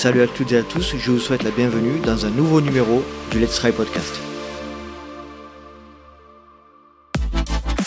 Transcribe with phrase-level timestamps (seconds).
[0.00, 3.04] Salut à toutes et à tous, je vous souhaite la bienvenue dans un nouveau numéro
[3.30, 4.18] du Let's Try Podcast.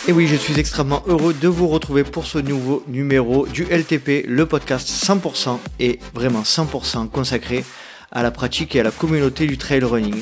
[0.07, 4.27] Et oui, je suis extrêmement heureux de vous retrouver pour ce nouveau numéro du LTP,
[4.27, 7.65] le podcast 100% et vraiment 100% consacré
[8.11, 10.21] à la pratique et à la communauté du trail running.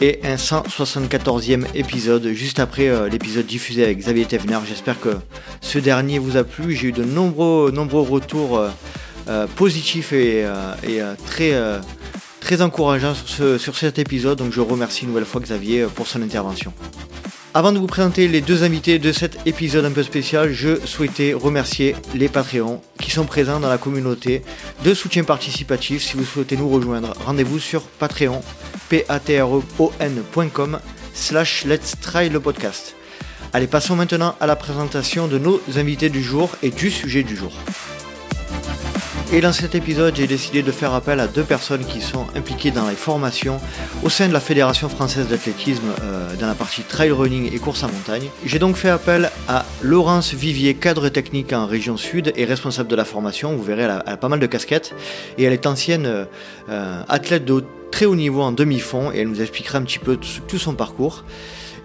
[0.00, 4.58] Et un 174e épisode, juste après euh, l'épisode diffusé avec Xavier Tevner.
[4.66, 5.10] J'espère que
[5.60, 6.74] ce dernier vous a plu.
[6.74, 8.70] J'ai eu de nombreux, nombreux retours euh,
[9.28, 10.46] euh, positifs et,
[10.86, 11.52] et très,
[12.40, 14.38] très encourageants sur, sur cet épisode.
[14.38, 16.72] Donc je remercie une nouvelle fois Xavier pour son intervention.
[17.54, 21.32] Avant de vous présenter les deux invités de cet épisode un peu spécial, je souhaitais
[21.32, 24.42] remercier les Patreons qui sont présents dans la communauté
[24.84, 26.04] de soutien participatif.
[26.04, 28.42] Si vous souhaitez nous rejoindre, rendez-vous sur Patreon,
[28.90, 30.78] p a t r e o n.com
[31.14, 32.94] slash let's try le podcast.
[33.54, 37.34] Allez, passons maintenant à la présentation de nos invités du jour et du sujet du
[37.34, 37.52] jour.
[39.30, 42.70] Et dans cet épisode, j'ai décidé de faire appel à deux personnes qui sont impliquées
[42.70, 43.60] dans les formations
[44.02, 47.84] au sein de la Fédération française d'athlétisme euh, dans la partie trail running et course
[47.84, 48.30] à montagne.
[48.46, 52.96] J'ai donc fait appel à Laurence Vivier, cadre technique en région sud et responsable de
[52.96, 53.54] la formation.
[53.54, 54.94] Vous verrez, elle a, pas mal de casquettes
[55.36, 56.06] et elle est ancienne
[56.70, 60.16] euh, athlète de très haut niveau en demi-fond et elle nous expliquera un petit peu
[60.16, 61.24] tout son parcours.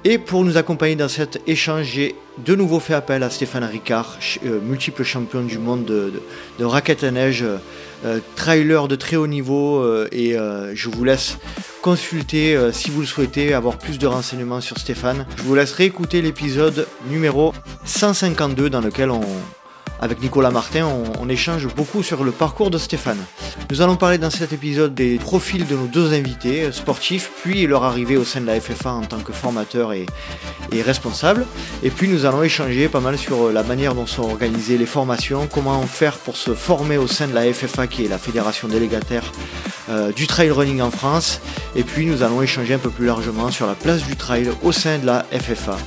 [0.06, 4.18] Et pour nous accompagner dans cet échange, j'ai de nouveau fait appel à Stéphane Ricard,
[4.46, 6.12] euh, multiple champion du monde de,
[6.60, 7.46] de, raquette à neige,
[8.06, 9.78] euh, trailer de très haut niveau.
[9.78, 10.36] Euh, et
[10.74, 11.38] je vous laisse
[11.82, 15.26] consulter si vous le souhaitez, avoir plus de renseignements sur Stéphane.
[15.38, 17.54] Je vous laisserai écouter l'épisode numéro
[17.86, 19.22] 152 dans lequel on,
[20.04, 20.86] avec Nicolas Martin,
[21.18, 23.24] on, échange beaucoup sur le parcours de Stéphane.
[23.72, 27.66] Nous allons parler dans cet épisode des profils de nos deux invités euh, sportifs, puis
[27.66, 30.06] leur arrivée au sein de la FFA en tant que formateur et,
[30.74, 31.46] responsable.
[31.84, 34.86] Et puis nous allons échanger pas mal sur euh, la manière dont sont organisées les
[34.86, 38.68] formations, comment faire pour se former au sein de la FFA qui est la fédération
[38.68, 39.32] délégataire
[39.90, 41.40] euh, du trail running en France.
[41.78, 44.74] Et puis nous allons échanger un peu plus largement sur la place du trail au
[44.74, 45.78] sein de la FFA.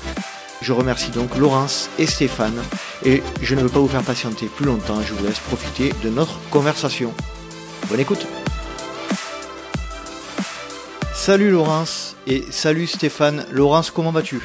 [0.63, 2.57] Je remercie donc Laurence et Stéphane
[3.07, 6.11] et je ne veux pas vous faire patienter plus longtemps, je vous laisse profiter de
[6.11, 7.15] notre conversation.
[7.89, 8.27] Bonne écoute
[11.15, 13.47] Salut Laurence et salut Stéphane.
[13.53, 14.41] Laurence, comment vas-tu?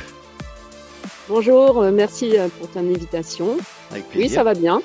[1.27, 3.57] Bonjour, euh, merci euh, pour ton invitation.
[3.89, 4.29] Avec plaisir.
[4.29, 4.81] Oui, ça va bien.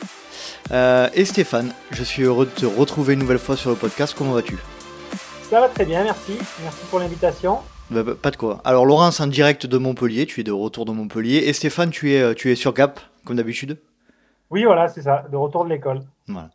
[0.73, 4.15] Euh, et Stéphane, je suis heureux de te retrouver une nouvelle fois sur le podcast.
[4.17, 4.57] Comment vas-tu?
[5.51, 6.33] Ça va très bien, merci.
[6.63, 7.59] Merci pour l'invitation.
[7.91, 8.61] Bah, bah, pas de quoi.
[8.65, 11.45] Alors Laurence en direct de Montpellier, tu es de retour de Montpellier.
[11.47, 13.79] Et Stéphane, tu es, tu es sur Gap, comme d'habitude
[14.51, 16.01] Oui, voilà, c'est ça, de retour de l'école.
[16.29, 16.51] Voilà.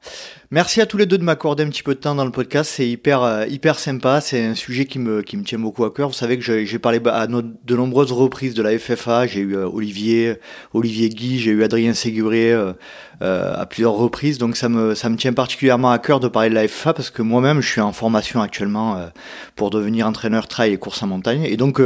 [0.50, 2.70] Merci à tous les deux de m'accorder un petit peu de temps dans le podcast.
[2.70, 4.20] C'est hyper, euh, hyper sympa.
[4.20, 6.10] C'est un sujet qui me, qui me tient beaucoup à cœur.
[6.10, 9.28] Vous savez que j'ai parlé à de nombreuses reprises de la FFA.
[9.28, 10.36] J'ai eu euh, Olivier,
[10.74, 12.74] Olivier Guy, j'ai eu Adrien Séguré euh,
[13.22, 14.40] à plusieurs reprises.
[14.40, 17.10] Donc ça me, ça me tient particulièrement à cœur de parler de la FFA parce
[17.10, 19.10] que moi-même, je suis en formation actuellement
[19.56, 21.44] pour devenir entraîneur trail et course en montagne.
[21.44, 21.80] Et donc,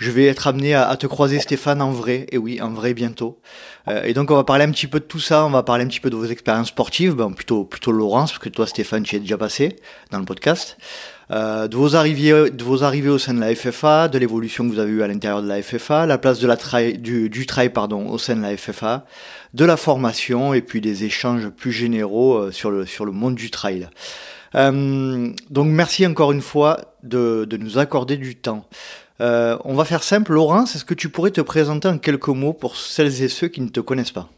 [0.00, 3.38] je vais être amené à, te croiser Stéphane en vrai, et oui, en vrai bientôt.
[3.86, 5.84] Euh, et donc on va parler un petit peu de tout ça, on va parler
[5.84, 9.02] un petit peu de vos expériences sportives, bon, plutôt plutôt Laurence, parce que toi Stéphane,
[9.02, 9.76] tu es déjà passé
[10.10, 10.78] dans le podcast.
[11.30, 14.72] Euh, de vos arrivées, de vos arrivées au sein de la FFA, de l'évolution que
[14.72, 16.56] vous avez eue à l'intérieur de la FFA, la place de la
[16.92, 19.04] du, du trail pardon au sein de la FFA,
[19.52, 23.34] de la formation et puis des échanges plus généraux euh, sur le sur le monde
[23.34, 23.90] du trail.
[24.54, 28.66] Euh, donc merci encore une fois de, de nous accorder du temps.
[29.20, 30.32] Euh, on va faire simple.
[30.32, 33.60] Laurence, est-ce que tu pourrais te présenter en quelques mots pour celles et ceux qui
[33.60, 34.30] ne te connaissent pas?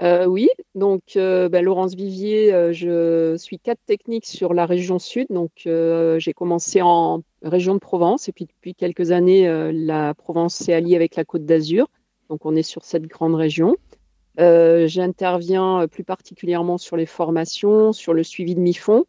[0.00, 5.26] Euh, oui, donc euh, ben, Laurence Vivier, je suis cadre technique sur la région sud.
[5.30, 10.72] Donc j'ai commencé en région de Provence et puis depuis quelques années, la Provence s'est
[10.72, 11.88] alliée avec la Côte d'Azur.
[12.28, 13.76] Donc on est sur cette grande région.
[14.38, 19.04] J'interviens plus particulièrement sur les formations, sur le suivi de mi-fond.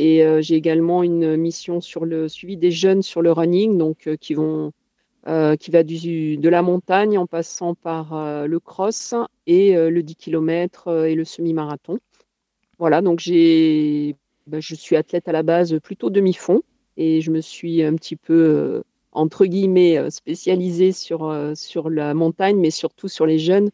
[0.00, 4.06] Et euh, j'ai également une mission sur le suivi des jeunes sur le running, donc
[4.06, 4.70] euh, qui vont
[5.26, 9.14] euh, qui va du, de la montagne en passant par le cross
[9.48, 11.98] et le 10 km et le semi-marathon.
[12.78, 14.14] Voilà, donc j'ai,
[14.46, 16.62] ben, je suis athlète à la base plutôt demi-fond
[16.96, 22.70] et je me suis un petit peu, entre guillemets, spécialisée sur, sur la montagne, mais
[22.70, 23.70] surtout sur les jeunes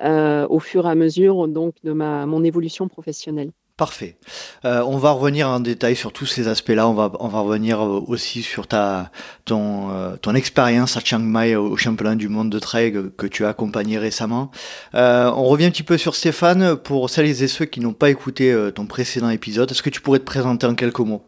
[0.00, 3.52] au fur et à mesure donc, de ma, mon évolution professionnelle.
[3.78, 4.16] Parfait.
[4.64, 6.88] Euh, on va revenir en détail sur tous ces aspects-là.
[6.88, 9.10] On va, on va revenir euh, aussi sur ta,
[9.44, 13.44] ton, euh, ton expérience à Chiang Mai au championnat du monde de trail que, tu
[13.44, 14.50] as accompagné récemment.
[14.94, 16.76] on revient un petit peu sur Stéphane.
[16.76, 20.20] Pour celles et ceux qui n'ont pas écouté ton précédent épisode, est-ce que tu pourrais
[20.20, 21.22] te présenter en quelques mots?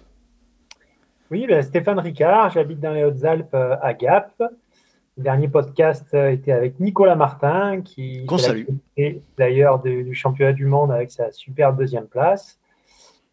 [1.31, 4.43] Oui, ben, Stéphane Ricard, j'habite dans les Hautes-Alpes à Gap.
[5.19, 8.67] Le dernier podcast euh, était avec Nicolas Martin, qui salue.
[9.37, 12.61] d'ailleurs du, championnat du monde avec sa superbe deuxième place.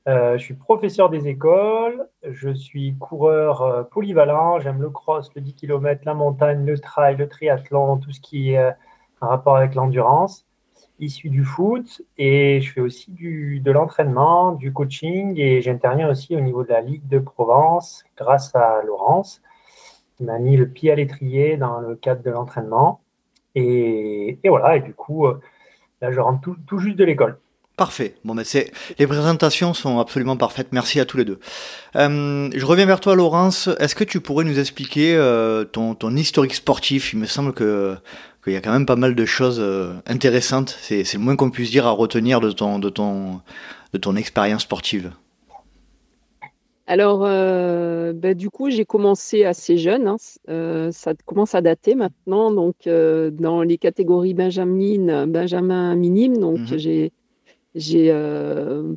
[0.08, 6.02] je suis professeur des écoles, je suis coureur polyvalent, j'aime le cross, le 10 km,
[6.06, 8.74] la montagne, le trail, le triathlon, tout ce qui est
[9.22, 10.48] en rapport avec l'endurance.
[11.00, 16.36] Issu du foot et je fais aussi du, de l'entraînement, du coaching et j'interviens aussi
[16.36, 19.42] au niveau de la Ligue de Provence grâce à Laurence
[20.18, 23.02] qui m'a mis le pied à l'étrier dans le cadre de l'entraînement.
[23.56, 25.40] Et, voilà, et du coup, euh,
[26.02, 27.38] là je rentre tout, juste de l'école.
[27.78, 28.16] Parfait.
[28.24, 30.70] Bon, mais c'est les présentations sont absolument parfaites.
[30.72, 31.40] Merci à tous les deux.
[31.98, 33.70] Euh, je reviens vers toi, Laurence.
[33.80, 37.12] Est-ce que tu pourrais nous expliquer euh, ton, historique sportif?
[37.12, 37.98] Il me semble que
[38.44, 39.60] qu'il y a quand même pas mal de choses
[40.06, 40.78] intéressantes.
[40.80, 43.42] C'est, le moins qu'on puisse dire à retenir de ton, de ton,
[43.92, 45.12] de ton expérience sportive.
[46.88, 50.08] Alors, euh, ben, du coup, j'ai commencé assez jeune.
[50.08, 50.18] Hein.
[50.50, 52.52] Euh, ça commence à dater maintenant.
[52.52, 56.38] Donc, dans les catégories Benjamin, Benjamin minime.
[56.38, 56.78] Donc, mhm.
[56.78, 57.12] j'ai,
[57.74, 58.12] j'ai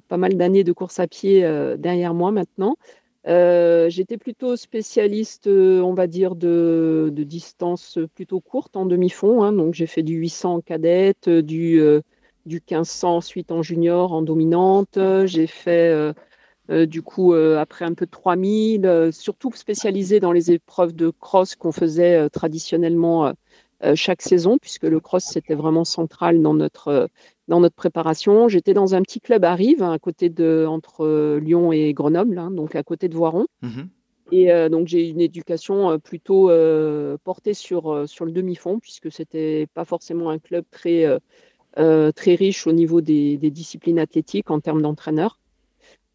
[0.09, 1.41] pas mal d'années de course à pied
[1.79, 2.77] derrière moi maintenant.
[3.29, 9.43] Euh, j'étais plutôt spécialiste, euh, on va dire, de, distance plutôt courte en demi-fond.
[9.43, 9.53] Hein.
[9.53, 12.01] donc, j'ai fait du 800 en cadette, du, euh,
[12.47, 14.99] du 1500 ensuite en junior, en dominante.
[15.27, 16.15] J'ai fait,
[16.69, 21.73] du coup, après un peu de 3000, surtout spécialisé dans les épreuves de cross qu'on
[21.73, 23.33] faisait traditionnellement
[23.95, 27.09] chaque saison, puisque le cross, c'était vraiment central dans notre,
[27.49, 28.49] dans notre préparation.
[28.49, 32.39] J'étais dans un petit club à Rive, à côté de, entre euh, Lyon et Grenoble,
[32.39, 33.47] hein, donc à côté de Voiron.
[33.63, 33.89] Mhm.
[34.31, 36.51] Et euh, donc j'ai une éducation euh, plutôt
[37.25, 41.07] portée sur, sur le demi-fond, puisque c'était pas forcément un club très,
[41.75, 44.83] très riche au niveau des, des disciplines athlétiques en termes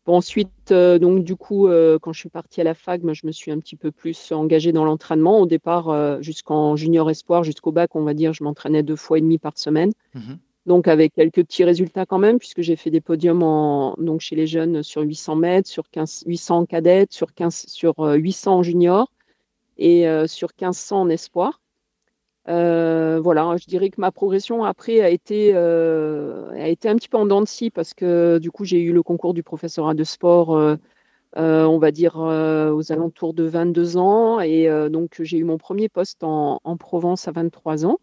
[0.05, 1.67] ensuite, donc du coup,
[2.01, 4.71] quand je suis partie à la fac, je me suis un petit peu plus engagée
[4.71, 5.39] dans l'entraînement.
[5.39, 9.21] Au départ, jusqu'en junior espoir, jusqu'au bac, on va dire, je m'entraînais deux fois et
[9.21, 9.91] demi par semaine.
[10.13, 14.21] Mhm donc avec quelques petits résultats quand même, puisque j'ai fait des podiums en, donc
[14.21, 18.63] chez les jeunes sur 800 mètres, sur 15, 800 cadettes, sur, 15, sur 800 euh,
[18.63, 19.11] juniors
[19.77, 21.59] et euh, sur 1500 en espoir.
[22.49, 27.17] Euh, voilà, je dirais que ma progression après a été, a été un petit peu
[27.17, 30.03] en dents de scie parce que du coup j'ai eu le concours du professorat de
[30.03, 30.49] sport,
[31.35, 36.23] on va dire aux alentours de 22 ans et donc j'ai eu mon premier poste
[36.23, 37.99] en, en Provence à 23 ans.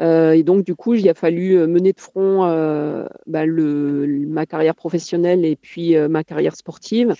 [0.00, 4.46] Euh, et donc, du coup, il a fallu euh, mener de front euh, bah, ma
[4.46, 7.14] carrière professionnelle et puis ma carrière sportive,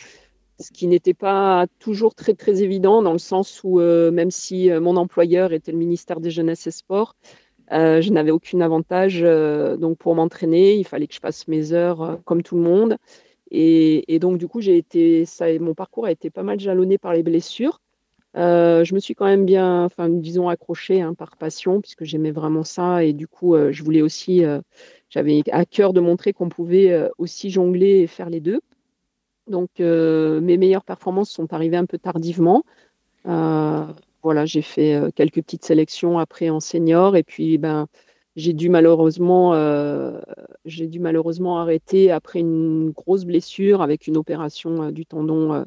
[0.61, 4.97] ce qui n'était pas toujours très, très évident dans le sens où, même si mon
[4.97, 7.17] employeur était le ministère des Jeunesses et Sports,
[7.71, 9.23] je n'avais aucun avantage
[9.79, 10.75] donc pour m'entraîner.
[10.77, 12.97] Il fallait que je passe mes heures comme tout le monde.
[13.51, 17.13] Et, donc, du coup, j'ai été, ça, mon parcours a été pas mal jalonné par
[17.13, 17.81] les blessures.
[18.37, 22.63] Euh, je me suis quand même bien, disons, accrochée hein, par passion, puisque j'aimais vraiment
[22.63, 23.05] ça.
[23.05, 24.61] Et du coup, euh, je voulais aussi, euh,
[25.09, 28.61] j'avais à cœur de montrer qu'on pouvait aussi jongler et faire les deux.
[29.51, 32.65] Donc, mes meilleures performances sont arrivées un peu tardivement.
[33.25, 37.17] voilà, j'ai fait quelques petites sélections après en senior.
[37.17, 37.87] Et puis, ben,
[38.37, 39.53] j'ai dû malheureusement,
[40.65, 45.65] dû malheureusement arrêter après une grosse blessure avec une opération du tendon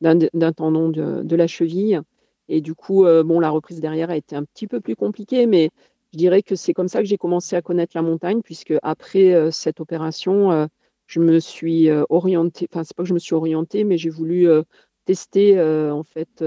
[0.00, 2.00] d'un tendon de, la cheville.
[2.48, 5.46] Et du coup, euh, bon, la reprise derrière a été un petit peu plus compliquée,
[5.46, 5.70] mais
[6.12, 9.32] je dirais que c'est comme ça que j'ai commencé à connaître la montagne, puisque après
[9.32, 10.66] euh, cette opération, euh,
[11.06, 14.46] je me suis orientée, enfin, c'est pas que je me suis orientée, mais j'ai voulu
[15.04, 16.44] tester, en fait,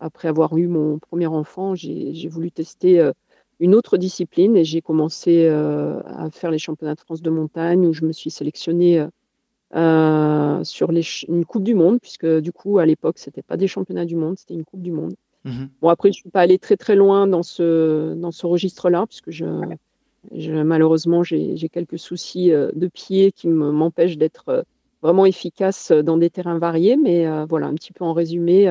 [0.00, 3.10] après avoir eu mon premier enfant, j'ai voulu tester
[3.60, 7.92] une autre discipline et j'ai commencé à faire les championnats de France de montagne où
[7.92, 9.06] je me suis sélectionnée
[9.74, 13.66] euh, sur les une Coupe du Monde, puisque du coup, à l'époque, c'était pas des
[13.66, 15.14] championnats du monde, c'était une Coupe du Monde.
[15.44, 15.68] Mhm.
[15.80, 19.32] Bon, après, je suis pas allée très très loin dans ce, dans ce registre-là, puisque
[19.32, 19.44] je,
[20.32, 24.62] je malheureusement, j'ai quelques soucis euh, de pied qui m'empêchent d'être euh,
[25.02, 26.96] vraiment efficace dans des terrains variés.
[26.96, 28.64] Mais voilà, un petit peu en résumé,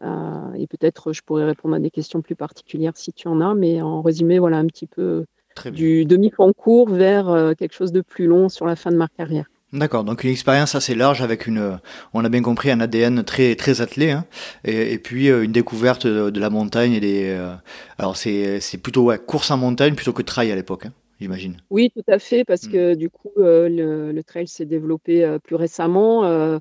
[0.00, 3.82] et peut-être je pourrais répondre à des questions plus particulières si tu en as, mais
[3.82, 5.24] en résumé, voilà un petit peu
[5.72, 9.46] du demi-concours vers quelque chose de plus long sur la fin de ma carrière.
[9.72, 11.80] D'accord, donc une expérience assez large avec une,
[12.14, 14.24] on a bien compris, un ADN très très attelé, hein,
[14.64, 17.52] et, puis euh, une découverte de, la montagne et des, euh,
[17.98, 21.56] alors c'est c'est plutôt ouais, course en montagne plutôt que trail à l'époque, hein, j'imagine.
[21.70, 22.70] Oui, tout à fait, parce mm.
[22.70, 26.60] que du coup euh, le, trail s'est développé plus récemment.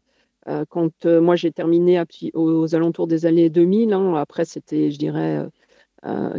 [0.70, 2.02] quand moi j'ai terminé
[2.34, 5.46] aux, alentours des années 2000, hein, après c'était, je dirais.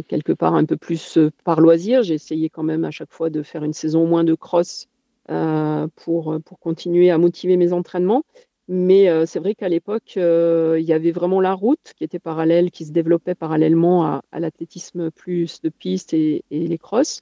[0.09, 2.03] quelque part un peu plus par loisir.
[2.03, 4.89] J'ai essayé quand même à chaque fois de faire une saison au moins de cross
[5.27, 8.23] pour, pour continuer à motiver mes entraînements.
[8.67, 12.19] Mais euh, c'est vrai qu'à l'époque, euh, il y avait vraiment la route qui était
[12.19, 17.21] parallèle, qui se développait parallèlement à, l'athlétisme plus de piste et, les crosses.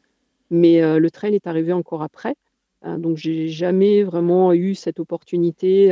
[0.49, 2.35] Mais le trail est arrivé encore après.
[2.85, 5.87] donc, j'ai jamais vraiment eu cette opportunité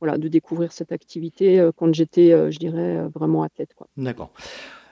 [0.00, 3.70] voilà, de découvrir cette activité quand j'étais, je dirais, vraiment athlète.
[3.96, 4.32] D'accord.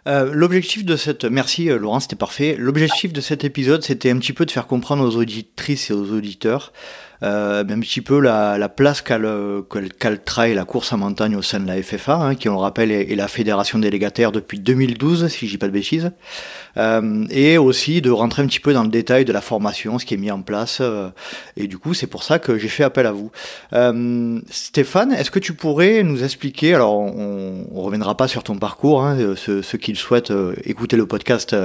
[0.06, 1.24] L'objectif de cette.
[1.24, 2.56] Merci Laurent, c'était parfait.
[2.58, 6.12] L'objectif de cet épisode, c'était un petit peu de faire comprendre aux auditrices et aux
[6.12, 6.72] auditeurs
[7.22, 9.66] euh, un petit peu la, la place qu'a le,
[10.24, 12.90] trail, la course en montagne au sein de la FFA, hein, qui on le rappelle
[12.90, 16.12] est, la fédération délégataire depuis 2012, si je dis pas de bêtises,
[16.76, 20.06] euh, et aussi de rentrer un petit peu dans le détail de la formation, ce
[20.06, 21.08] qui est mis en place, euh,
[21.56, 23.30] et du coup c'est pour ça que j'ai fait appel à vous.
[23.72, 28.56] Euh, Stéphane, est-ce que tu pourrais nous expliquer, alors on, on reviendra pas sur ton
[28.58, 30.32] parcours, hein, ceux, ceux qui le souhaitent
[30.64, 31.56] écouter le podcast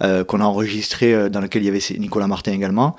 [0.00, 2.96] qu'on a enregistré dans lequel il y avait Nicolas Martin également.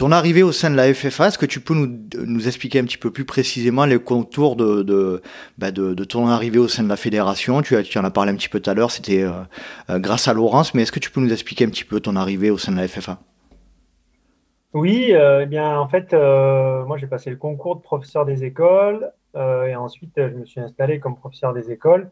[0.00, 2.96] Ton arrivée au sein de la FFA, est-ce que tu peux nous, expliquer un petit
[2.96, 5.20] peu plus précisément les contours de,
[5.58, 7.60] bah ton arrivée au sein de la fédération?
[7.60, 9.32] Tu, en as parlé un petit peu tout à l'heure, c'était euh,
[9.90, 12.16] euh, grâce à Laurence, mais est-ce que tu peux nous expliquer un petit peu ton
[12.16, 13.18] arrivée au sein de la FFA
[14.72, 19.12] Oui, euh, eh bien en fait, moi j'ai passé le concours de professeur des écoles
[19.36, 22.10] et ensuite je me suis installé comme professeur des écoles.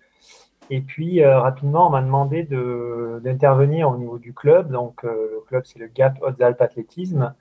[0.69, 4.71] Et puis rapidement, on m'a demandé d'intervenir au niveau du club.
[4.71, 7.33] Donc le club, c'est le Gap Hautes-Alpes Athlétisme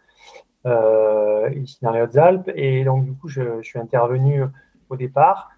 [0.66, 2.52] ici dans les Hautes-Alpes.
[2.56, 4.44] Et donc, du coup, je, suis intervenu
[4.90, 5.50] au départ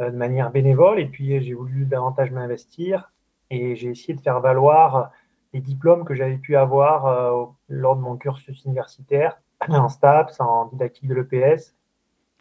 [0.00, 3.12] euh, de manière bénévole et puis j'ai voulu davantage m'investir
[3.50, 5.10] et j'ai essayé de faire valoir
[5.52, 10.66] les diplômes que j'avais pu avoir euh, lors de mon cursus universitaire en STAPS, en
[10.66, 11.74] didactique de l'EPS.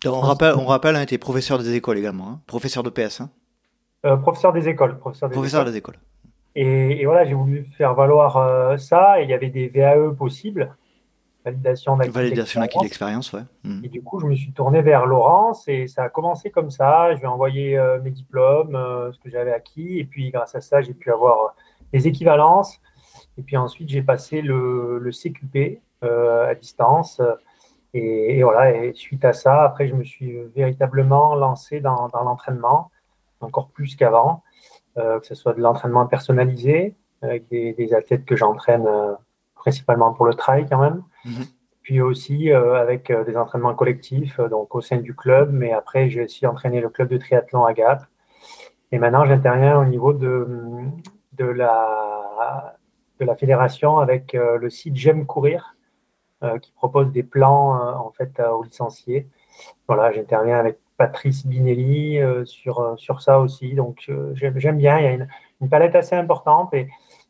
[0.05, 2.41] On rappelle, on rappelle, hein, tu es professeur des écoles également, hein.
[2.45, 3.21] professeur d'EPS.
[3.21, 4.17] Hein.
[4.17, 4.99] professeur des écoles.
[4.99, 5.71] Professeur des professeur écoles.
[5.71, 5.97] des écoles.
[6.53, 9.19] Et, et voilà, j'ai voulu faire valoir ça.
[9.19, 10.75] Et il y avait des VAE possibles
[11.51, 13.33] validation d'acquis d'expérience.
[13.33, 13.41] Ouais.
[13.63, 13.83] Hmm.
[13.83, 17.13] Et du coup, je me suis tourné vers Laurence et ça a commencé comme ça.
[17.13, 19.99] Je lui ai envoyé euh, mes diplômes, euh, ce que j'avais acquis.
[19.99, 21.49] Et puis, grâce à ça, j'ai pu avoir euh,
[21.93, 22.79] les équivalences.
[23.37, 27.21] Et puis ensuite, j'ai passé le, le CQP à distance.
[27.93, 32.91] Et, voilà, et suite à ça, après, je me suis véritablement lancé dans, dans l'entraînement,
[33.39, 34.43] encore plus qu'avant,
[34.95, 38.87] que ce soit de l'entraînement personnalisé, avec des, des athlètes que j'entraîne
[39.57, 41.03] principalement pour le trail quand même.
[41.25, 41.45] Mhm.
[41.87, 45.71] Puis aussi euh, avec euh, des entraînements collectifs, euh, donc au sein du club, mais
[45.71, 48.03] après j'ai aussi entraîné le club de triathlon à Gap.
[48.91, 50.47] Et maintenant j'interviens au niveau de,
[51.33, 52.75] de, la,
[53.21, 55.75] de la fédération avec le site J'aime courir,
[56.61, 57.73] qui propose des plans
[58.05, 59.27] en fait aux licenciés.
[59.87, 63.73] Voilà, j'interviens avec Patrice Binelli sur, sur ça aussi.
[63.73, 65.27] Donc j'aime bien, il y a une,
[65.59, 66.87] une, palette assez importante et,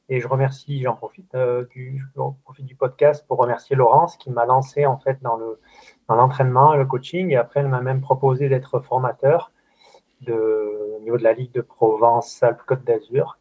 [0.09, 2.01] et je remercie, j'en profite, euh, du,
[2.43, 5.59] profite du podcast pour remercier Laurence qui m'a lancé en fait dans le
[6.07, 7.31] dans l'entraînement le coaching.
[7.31, 9.51] Et après, elle m'a même proposé d'être formateur
[10.27, 13.37] au niveau de la Ligue de Provence, Alpes-Côte d'Azur.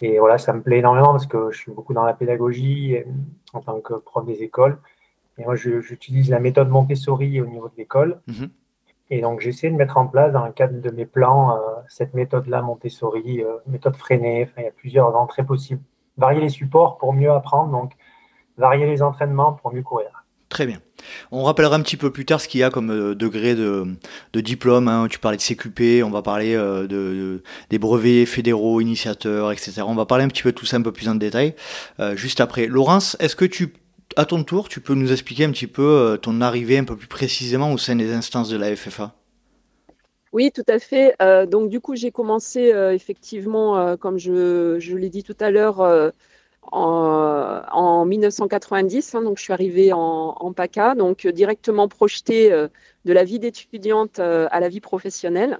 [0.00, 2.96] Et voilà, ça me plaît énormément parce que je suis beaucoup dans la pédagogie
[3.52, 4.78] en tant que prof des écoles.
[5.38, 8.20] Et moi, j'utilise la méthode Montessori au niveau de l'école.
[8.28, 8.48] Mm-hmm.
[9.10, 12.14] Et donc, j'essaie de mettre en place, dans le cadre de mes plans, euh, cette
[12.14, 14.48] méthode-là, Montessori, euh, méthode freinée.
[14.58, 15.80] Il y a plusieurs entrées possibles.
[16.18, 17.92] Varier les supports pour mieux apprendre, donc
[18.58, 20.24] varier les entraînements pour mieux courir.
[20.50, 20.78] Très bien.
[21.30, 23.86] On rappellera un petit peu plus tard ce qu'il y a comme euh, degré de,
[24.32, 24.88] de diplôme.
[24.88, 25.06] Hein.
[25.08, 29.82] Tu parlais de CQP, on va parler de, des brevets fédéraux, initiateurs, etc.
[29.86, 31.54] On va parler un petit peu de tout ça un peu plus en détail
[32.14, 32.66] juste après.
[32.66, 33.72] Laurence, est-ce que tu
[34.16, 36.96] à ton tour, tu peux nous expliquer un petit peu euh, ton arrivée un peu
[36.96, 39.14] plus précisément au sein des instances de la FFA
[40.34, 41.14] oui, tout à fait.
[41.22, 45.80] Euh, donc, du coup, j'ai commencé euh, effectivement, comme je, l'ai dit tout à l'heure,
[46.70, 49.14] en, 1990.
[49.14, 54.18] Hein, donc, je suis arrivée en, en PACA, donc directement projetée de la vie d'étudiante
[54.18, 55.58] à la vie professionnelle.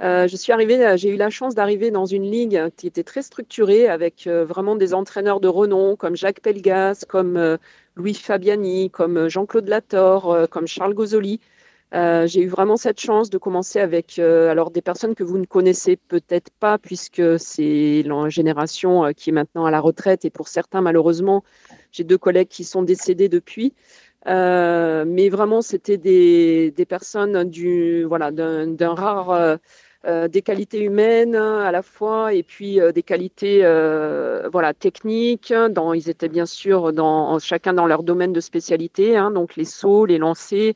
[0.00, 3.88] Je suis arrivée, j'ai eu la chance d'arriver dans une ligue qui était très structurée
[3.88, 7.58] avec vraiment des entraîneurs de renom comme Jacques Pelgas, comme
[7.96, 11.40] Louis Fabiani, comme euh, Jean-Claude Lator, euh, comme Charles Gozoli.
[11.94, 15.46] Euh, j'ai eu vraiment cette chance de commencer avec alors des personnes que vous ne
[15.46, 20.48] connaissez peut-être pas puisque c'est la génération qui est maintenant à la retraite et pour
[20.48, 21.44] certains malheureusement
[21.92, 23.72] j'ai deux collègues qui sont décédés depuis.
[24.26, 29.56] mais vraiment c'était des, des, personnes du voilà d'un rare euh,
[30.04, 35.52] des qualités humaines à la fois et puis euh, des qualités euh, voilà techniques.
[35.94, 40.06] Ils étaient bien sûr dans, chacun dans leur domaine de spécialité, hein, donc les sauts,
[40.06, 40.74] les lancers,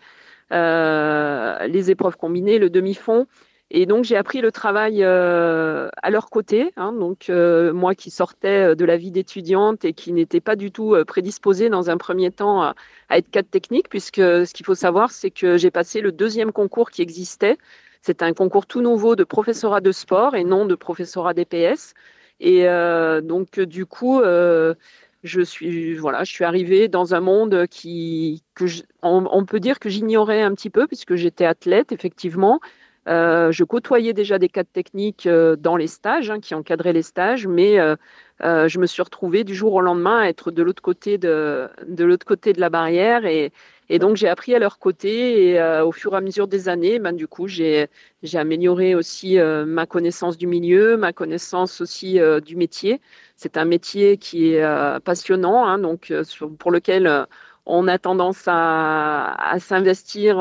[0.51, 3.27] les épreuves combinées, le demi-fond.
[3.73, 6.73] Et donc j'ai appris le travail à leur côté.
[6.77, 10.97] Hein, donc moi qui sortais de la vie d'étudiante et qui n'était pas du tout
[11.07, 12.75] prédisposée dans un premier temps à,
[13.09, 16.51] à être cadre technique, puisque ce qu'il faut savoir, c'est que j'ai passé le deuxième
[16.51, 17.59] concours qui existait,
[18.03, 21.95] c'est un concours tout nouveau de professorat de sport et non de professorat d'EPS.
[22.41, 24.75] Et euh, donc, du coup, euh,
[25.23, 28.65] je suis voilà, je suis arrivée dans un monde qui que
[29.03, 32.61] on, peut dire que j'ignorais un petit peu puisque j'étais athlète effectivement.
[33.09, 37.47] Euh, je côtoyais déjà des cadres techniques dans les stages, hein, qui encadraient les stages,
[37.47, 37.77] mais
[38.43, 42.05] je me suis retrouvée du jour au lendemain à être de l'autre côté de, de
[42.05, 43.53] l'autre côté de la barrière et,
[43.93, 46.69] et donc, j'ai appris à leur côté et euh, au fur et à mesure des
[46.69, 47.89] années, ben, du coup, j'ai
[48.35, 53.01] amélioré aussi euh, ma connaissance du milieu, ma connaissance aussi euh, du métier.
[53.35, 56.13] C'est un métier qui est passionnant, hein, donc
[56.61, 57.27] pour lequel
[57.67, 60.37] on a tendance à, à s'investir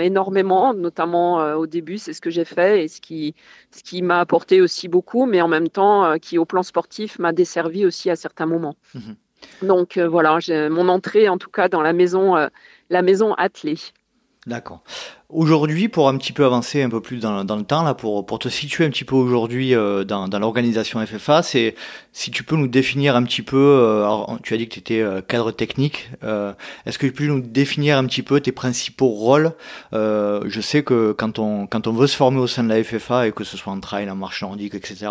[0.00, 3.34] énormément, notamment au début, c'est ce que j'ai fait et ce qui,
[3.70, 7.32] ce qui m'a apporté aussi beaucoup, mais en même temps, qui au plan sportif m'a
[7.32, 8.76] desservi aussi à certains moments.
[8.94, 9.12] Mmh
[9.60, 10.38] donc voilà,
[10.70, 12.36] mon entrée en tout cas dans la maison
[12.92, 13.78] la maison attelée.
[14.46, 14.82] D'accord.
[15.28, 18.40] Aujourd'hui, pour un petit peu avancer un peu plus dans, le temps, là, pour, pour
[18.40, 21.76] te situer un petit peu aujourd'hui euh, dans, l'organisation FFA, c'est
[22.12, 24.04] si tu peux nous définir un petit peu, euh,
[24.42, 27.96] tu as dit que tu étais euh, cadre technique, est-ce que tu peux nous définir
[27.96, 29.52] un petit peu tes principaux rôles?
[29.92, 33.28] Je sais que quand on, quand on veut se former au sein de la FFA,
[33.28, 35.06] et que ce soit en trail, en marche nordique, etc.,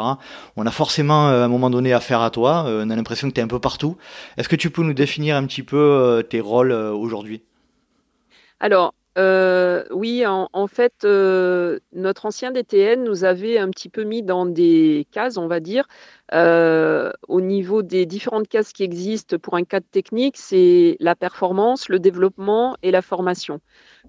[0.58, 3.40] on a forcément à un moment donné affaire à toi, on a l'impression que tu
[3.40, 3.96] es un peu partout.
[4.38, 7.42] Est-ce que tu peux nous définir un petit peu tes rôles aujourd'hui?
[8.62, 14.22] Alors, euh, oui, en, fait, euh, notre ancien DTN nous avait un petit peu mis
[14.22, 15.88] dans des cases, on va dire,
[16.34, 21.90] euh, au niveau des différentes cases qui existent pour un cadre technique, c'est la performance,
[21.90, 23.60] le développement et la formation.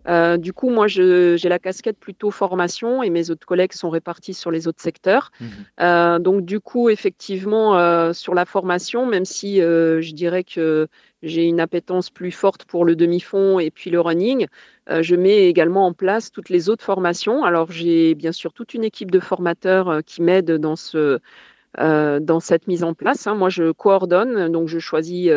[0.08, 4.34] Euh, du coup, moi, j'ai la casquette plutôt formation et mes autres collègues sont répartis
[4.34, 5.30] sur les autres secteurs.
[5.40, 5.46] Mmh
[5.80, 10.88] euh, donc, du coup, effectivement, euh, sur la formation, même si je dirais que
[11.22, 14.46] j'ai une appétence plus forte pour le demi-fond et puis le running,
[14.88, 17.44] je mets également en place toutes les autres formations.
[17.44, 21.20] Alors, j'ai bien sûr toute une équipe de formateurs qui m'aident dans ce
[21.78, 23.26] dans cette mise en place.
[23.26, 23.34] Hein.
[23.34, 25.30] Moi, je coordonne, donc je choisis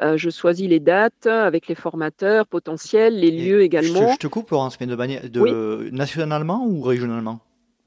[0.00, 4.12] euh, je choisis les dates avec les formateurs potentiels, les lieux également.
[4.12, 7.40] Je te, coupe, Laurence, mais de manière de nationalement ou régionalement?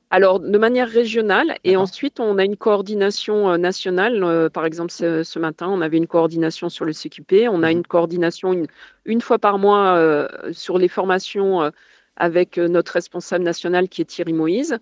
[0.10, 4.22] Alors, de manière régionale, et ensuite, on a une coordination euh, nationale.
[4.26, 7.48] Euh, par exemple, ce, matin, on avait une coordination sur le CQP.
[7.50, 7.78] On a mhm.
[7.78, 8.68] une coordination une,
[9.06, 11.72] une fois par mois sur les formations
[12.18, 14.78] avec notre responsable national qui est Thierry Moïse.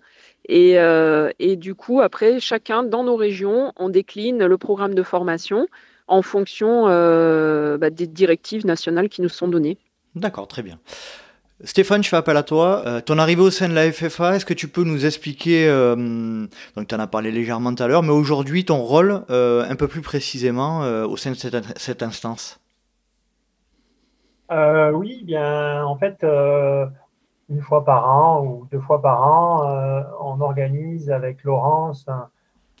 [0.48, 0.76] Et,
[1.38, 5.66] et, du coup, après, chacun dans nos régions, on décline le programme de formation
[6.10, 9.78] en fonction euh, bah, des directives nationales qui nous sont données.
[10.16, 10.78] D'accord, très bien.
[11.62, 12.82] Stéphane, je fais appel à toi.
[12.86, 15.94] Euh, ton arrivée au sein de la FFA, est-ce que tu peux nous expliquer, euh,
[16.76, 19.86] donc tu en as parlé légèrement tout à l'heure, mais aujourd'hui ton rôle un peu
[19.86, 22.58] plus précisément au sein de cette, instance?
[24.50, 26.24] Oui, bien en fait,
[27.50, 32.08] une fois par an ou deux fois par an, on organise avec Laurence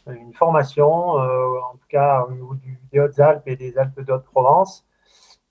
[0.06, 4.12] une formation, euh, en tout cas au niveau du, des Hautes-Alpes et des Alpes de
[4.12, 4.86] Haute-Provence,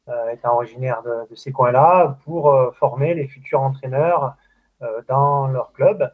[0.07, 4.35] euh, étant originaire de, ces coins-là, pour euh, former les futurs entraîneurs
[5.09, 6.09] dans leur club.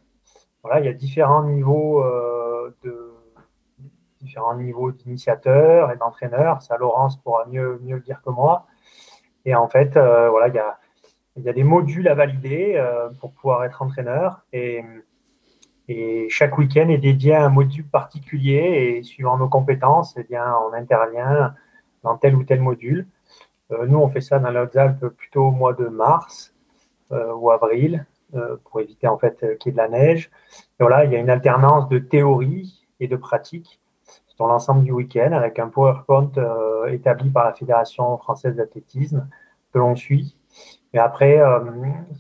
[0.64, 2.04] Voilà, il y a différents niveaux
[2.84, 3.14] de
[4.20, 6.64] différents niveaux d'initiateurs et d'entraîneurs.
[6.64, 8.66] Ça, Laurence pourra mieux, mieux le dire que moi.
[9.46, 10.80] Et en fait, voilà, il y a,
[11.38, 12.82] il y a des modules à valider
[13.20, 14.46] pour pouvoir être entraîneur.
[14.54, 20.46] Et chaque week-end est dédié à un module particulier et suivant nos compétences, eh bien,
[20.68, 21.54] on intervient
[22.04, 23.08] dans tel ou tel module.
[23.72, 26.54] Euh, nous, on fait ça dans les Hautes-Alpes plutôt au mois de mars
[27.12, 30.32] euh, ou avril euh, pour éviter en fait qu'il y ait de la neige.
[30.80, 33.80] Et voilà, il y a une alternance de théorie et de pratique
[34.28, 36.32] sur l'ensemble du week-end avec un PowerPoint
[36.90, 39.28] établi par la Fédération française d'athlétisme
[39.74, 40.36] que l'on suit
[40.96, 41.60] et après, euh,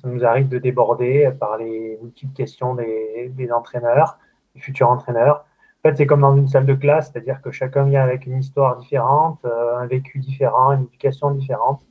[0.01, 4.17] ça nous arrive de déborder par les multiples questions des, entraîneurs,
[4.53, 5.45] des futurs entraîneurs.
[5.79, 8.37] En fait, c'est comme dans une salle de classe, c'est-à-dire que chacun vient avec une
[8.37, 11.83] histoire différente, euh, un vécu différent, une éducation différente.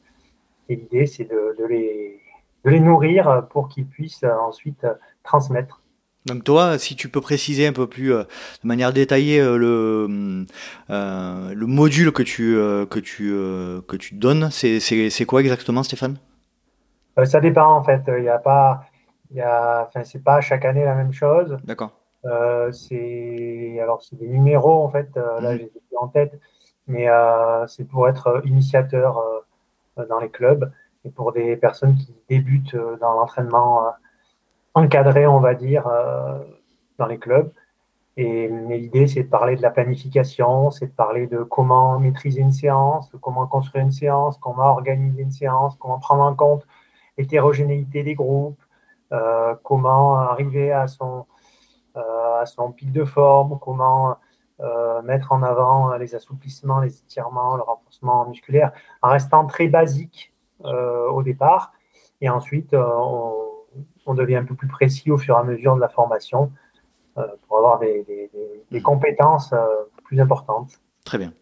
[0.68, 2.20] Et l'idée, c'est de, les,
[2.66, 4.86] les nourrir pour qu'ils puissent ensuite
[5.22, 5.80] transmettre.
[6.26, 8.24] Donc toi, si tu peux préciser un peu plus euh,
[8.62, 10.44] de manière détaillée le,
[10.90, 12.56] le module que tu,
[12.90, 13.30] que tu,
[13.88, 16.18] que tu donnes, c'est quoi exactement Stéphane?
[17.24, 18.02] Ça dépend en fait.
[18.08, 18.84] Il n'y a pas,
[19.30, 21.56] il y a, enfin, c'est pas chaque année la même chose.
[21.64, 21.90] D'accord.
[22.24, 25.08] Euh, c'est alors c'est des numéros en fait.
[25.16, 25.58] Euh, là, mhm.
[25.58, 26.38] j'ai en tête,
[26.86, 27.06] mais
[27.66, 29.22] c'est pour être initiateur
[29.96, 30.70] dans les clubs
[31.04, 33.92] et pour des personnes qui débutent dans l'entraînement
[34.74, 35.88] encadré, on va dire,
[36.98, 37.50] dans les clubs.
[38.16, 42.52] Et l'idée, c'est de parler de la planification, c'est de parler de comment maîtriser une
[42.52, 46.64] séance, comment construire une séance, comment organiser une séance, comment prendre en compte
[47.18, 48.60] l'hétérogénéité des groupes,
[49.12, 51.26] euh, comment arriver à son,
[51.96, 54.16] euh, à son pic de forme, comment
[55.02, 58.72] mettre en avant les assouplissements, les étirements, le renforcement musculaire,
[59.02, 61.72] en restant très basique au départ.
[62.20, 63.34] Et ensuite, on,
[64.06, 66.52] on, devient un peu plus précis au fur et à mesure de la formation
[67.14, 68.30] pour avoir des,
[68.70, 69.52] des compétences
[70.04, 70.80] plus importantes.
[71.04, 71.34] Très bien.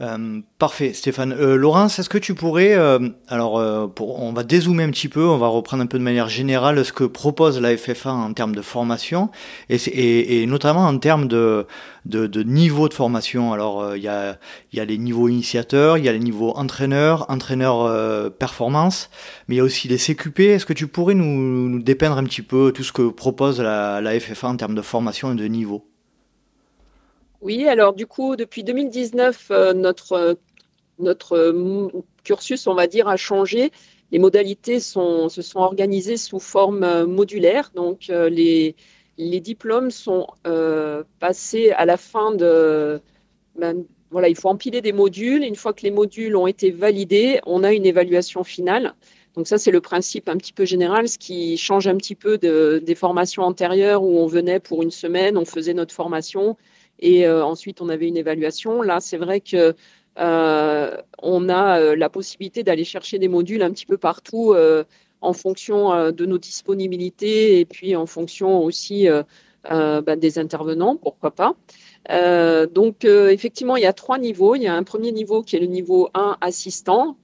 [0.00, 1.32] Euh, parfait, Stéphane.
[1.32, 5.08] Euh, Laurence, est-ce que tu pourrais, euh, alors, euh, pour, on va dézoomer un petit
[5.08, 8.32] peu, on va reprendre un peu de manière générale ce que propose la FFA en
[8.32, 9.30] termes de formation
[9.68, 11.66] et, et, et notamment en termes de,
[12.06, 13.52] de, de, niveau de formation.
[13.52, 14.38] Alors, il y, a,
[14.72, 19.10] y a les niveaux initiateurs, il y a les niveaux entraîneurs, entraîneurs performance,
[19.48, 20.40] mais il y a aussi les CQP.
[20.40, 24.00] Est-ce que tu pourrais nous, nous, dépeindre un petit peu tout ce que propose la,
[24.00, 25.91] la FFA en termes de formation et de niveau?
[27.42, 30.38] Oui, alors du coup, depuis 2019, euh, notre,
[31.00, 31.88] notre euh,
[32.22, 33.72] cursus, on va dire, a changé.
[34.12, 37.72] Les modalités se sont organisées sous forme euh, modulaire.
[37.74, 38.76] Donc, les,
[39.18, 40.26] les diplômes sont
[41.18, 43.00] passés à la fin de.
[43.56, 45.42] Ben, voilà, il faut empiler des modules.
[45.42, 48.94] Une fois que les modules ont été validés, on a une évaluation finale.
[49.34, 52.36] Donc ça, c'est le principe un petit peu général, ce qui change un petit peu
[52.36, 56.58] de, des formations antérieures où on venait pour une semaine, on faisait notre formation,
[57.02, 58.80] et euh, ensuite on avait une évaluation.
[58.80, 59.74] Là, c'est vrai que
[60.18, 64.54] euh, on a euh, la possibilité d'aller chercher des modules un petit peu partout
[65.20, 69.08] en fonction de nos disponibilités et puis en fonction aussi
[69.68, 71.54] bah, des intervenants, pourquoi pas.
[72.66, 74.54] donc effectivement, il y a trois niveaux.
[74.54, 77.16] Il y a un premier niveau qui est le niveau 1 assistant,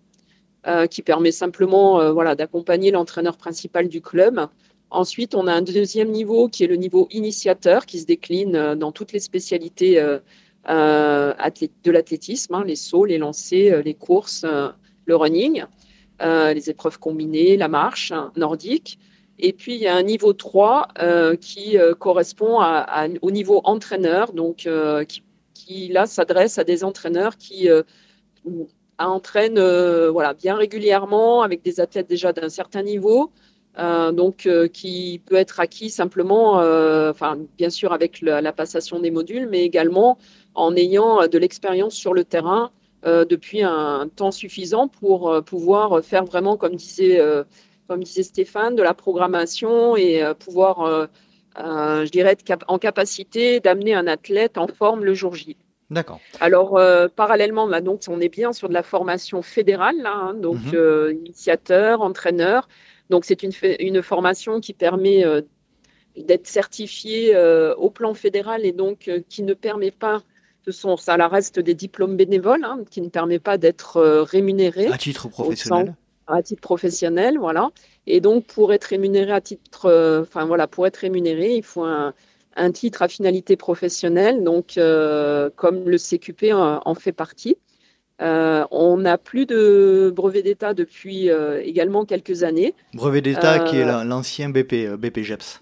[0.91, 4.49] qui permet simplement voilà, d'accompagner l'entraîneur principal du club.
[4.91, 8.75] Ensuite, on a un deuxième niveau qui est le niveau initiateur qui se décline euh,
[8.75, 10.19] dans toutes les spécialités euh,
[10.71, 11.35] euh,
[11.85, 14.47] de l'athlétisme, hein, les sauts, les lancers, les courses,
[15.07, 15.65] le running,
[16.21, 18.99] les épreuves combinées, la marche hein, nordique.
[19.39, 20.89] Et puis, il y a un niveau 3
[21.41, 22.59] qui correspond
[23.23, 24.69] au niveau entraîneur, donc
[25.55, 27.69] qui, là s'adresse à des entraîneurs qui
[28.99, 29.65] entraînent
[30.43, 33.31] bien régulièrement avec des athlètes déjà d'un certain niveau,
[33.79, 38.99] euh, donc euh, qui peut être acquis simplement, euh, enfin bien sûr avec la passation
[38.99, 40.19] des modules, mais également
[40.55, 42.71] en ayant de l'expérience sur le terrain
[43.05, 47.23] depuis un temps suffisant pour pouvoir faire vraiment, comme disait,
[47.87, 51.09] comme disait Stéphane, de la programmation et pouvoir,
[51.57, 55.57] je dirais, être en capacité d'amener un athlète en forme le jour J.
[55.91, 56.19] D'accord.
[56.41, 56.81] Alors,
[57.15, 61.21] parallèlement, là, donc, on est bien sur de la formation fédérale, là, hein, donc mhm.
[61.25, 62.69] initiateur, entraîneur,
[63.11, 65.43] donc, c'est une, une, formation qui permet euh,
[66.17, 70.23] d'être certifié euh, au plan fédéral et donc euh, qui ne permet pas,
[70.65, 74.87] ce sont, ça reste des diplômes bénévoles, hein, qui ne permet pas d'être rémunéré.
[74.89, 75.95] À titre professionnel.
[76.27, 77.71] à titre professionnel, voilà.
[78.07, 82.13] Et donc, pour être rémunéré à titre, enfin voilà, pour être rémunéré, il faut un,
[82.57, 84.75] un titre à finalité professionnelle, donc
[85.57, 87.57] comme le CQP en fait partie.
[88.21, 92.75] Euh, on n'a plus de brevet d'État depuis euh, également quelques années.
[92.95, 95.61] Brevet d'État qui est euh, l'ancien BP, BPGEPS.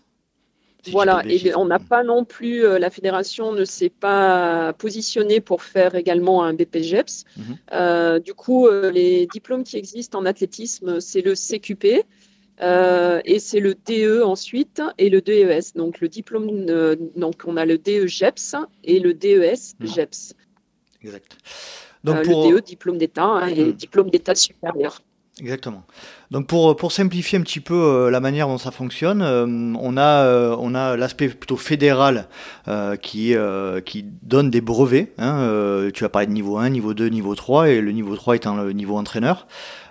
[0.91, 5.95] voilà, et on n'a pas non plus, la fédération ne s'est pas positionnée pour faire
[5.97, 7.25] également un BPGEPS.
[7.37, 8.21] Mhm.
[8.21, 12.05] du coup, les diplômes qui existent en athlétisme, c'est le CQP,
[12.63, 15.75] et c'est le DE ensuite et le DES.
[15.75, 16.65] Donc le diplôme,
[17.17, 20.35] donc on a le DE GEPS et le DES GEPS.
[21.03, 21.37] Exact.
[22.07, 22.51] Donc euh, pour...
[22.51, 23.73] Le DE, diplôme d'État, hein, et hmm.
[23.73, 25.03] diplôme d'État supérieur.
[25.39, 25.83] Exactement.
[26.31, 29.99] Donc pour, pour simplifier un petit peu euh, la manière dont ça fonctionne, euh, on
[29.99, 32.29] a, on a l'aspect plutôt fédéral
[33.03, 33.35] qui,
[33.85, 35.13] qui donne des brevets.
[35.19, 38.37] Hein, tu as parlé de niveau 1, niveau 2, niveau 3, et le niveau 3
[38.37, 39.47] étant le niveau entraîneur.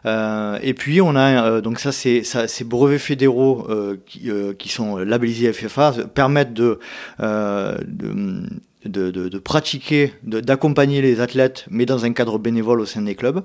[0.06, 3.68] et puis on a donc ça c'est ça, ces brevets fédéraux
[4.08, 6.80] qui, qui sont labellisés FFA permettent de,
[7.20, 8.50] de
[8.86, 13.16] de, de, de pratiquer, d'accompagner les athlètes, mais dans un cadre bénévole au sein des
[13.16, 13.44] clubs.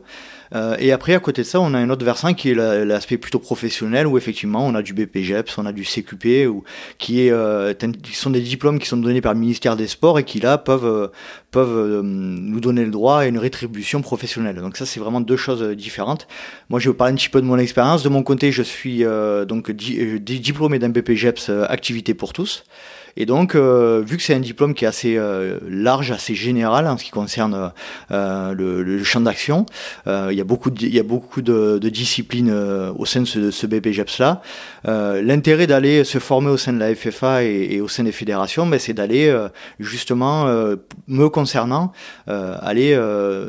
[0.54, 3.18] Euh, et après, à côté de ça, on a un autre versant qui est l'aspect
[3.18, 6.64] plutôt professionnel, où effectivement, on a du BPGEPS, on a du CQP, ou,
[6.98, 10.18] qui, est, euh, qui sont des diplômes qui sont donnés par le ministère des Sports
[10.18, 11.08] et qui là peuvent, euh,
[11.50, 14.56] peuvent nous donner le droit à une rétribution professionnelle.
[14.56, 16.26] Donc ça, c'est vraiment deux choses différentes.
[16.68, 18.02] Moi, je vais vous parler un petit peu de mon expérience.
[18.02, 19.04] De mon côté, je suis
[19.48, 22.64] donc diplômé d'un BPGEPS activité pour tous.
[23.16, 26.86] Et donc, euh, vu que c'est un diplôme qui est assez euh, large, assez général
[26.86, 27.72] en ce qui concerne
[28.10, 29.66] euh, le, le, champ d'action,
[30.06, 32.52] il y a beaucoup de, il y a beaucoup de, de disciplines
[32.96, 34.42] au sein de ce, ce BPGEPS-là.
[34.84, 38.66] L'intérêt d'aller se former au sein de la FFA et, et au sein des fédérations,
[38.66, 39.34] ben, c'est d'aller
[39.78, 40.46] justement,
[41.08, 41.92] me concernant,
[42.26, 42.94] aller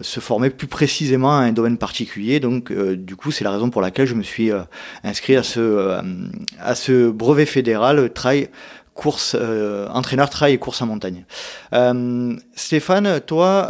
[0.02, 2.40] se former plus précisément à un domaine particulier.
[2.40, 4.52] Donc, du coup, c'est la raison pour laquelle je me suis
[5.04, 6.00] inscrit à ce,
[6.60, 8.50] à ce brevet fédéral, Trail
[8.94, 9.36] course,
[9.90, 11.26] entraîneur trail et course en montagne.
[12.56, 13.68] Stéphane, toi,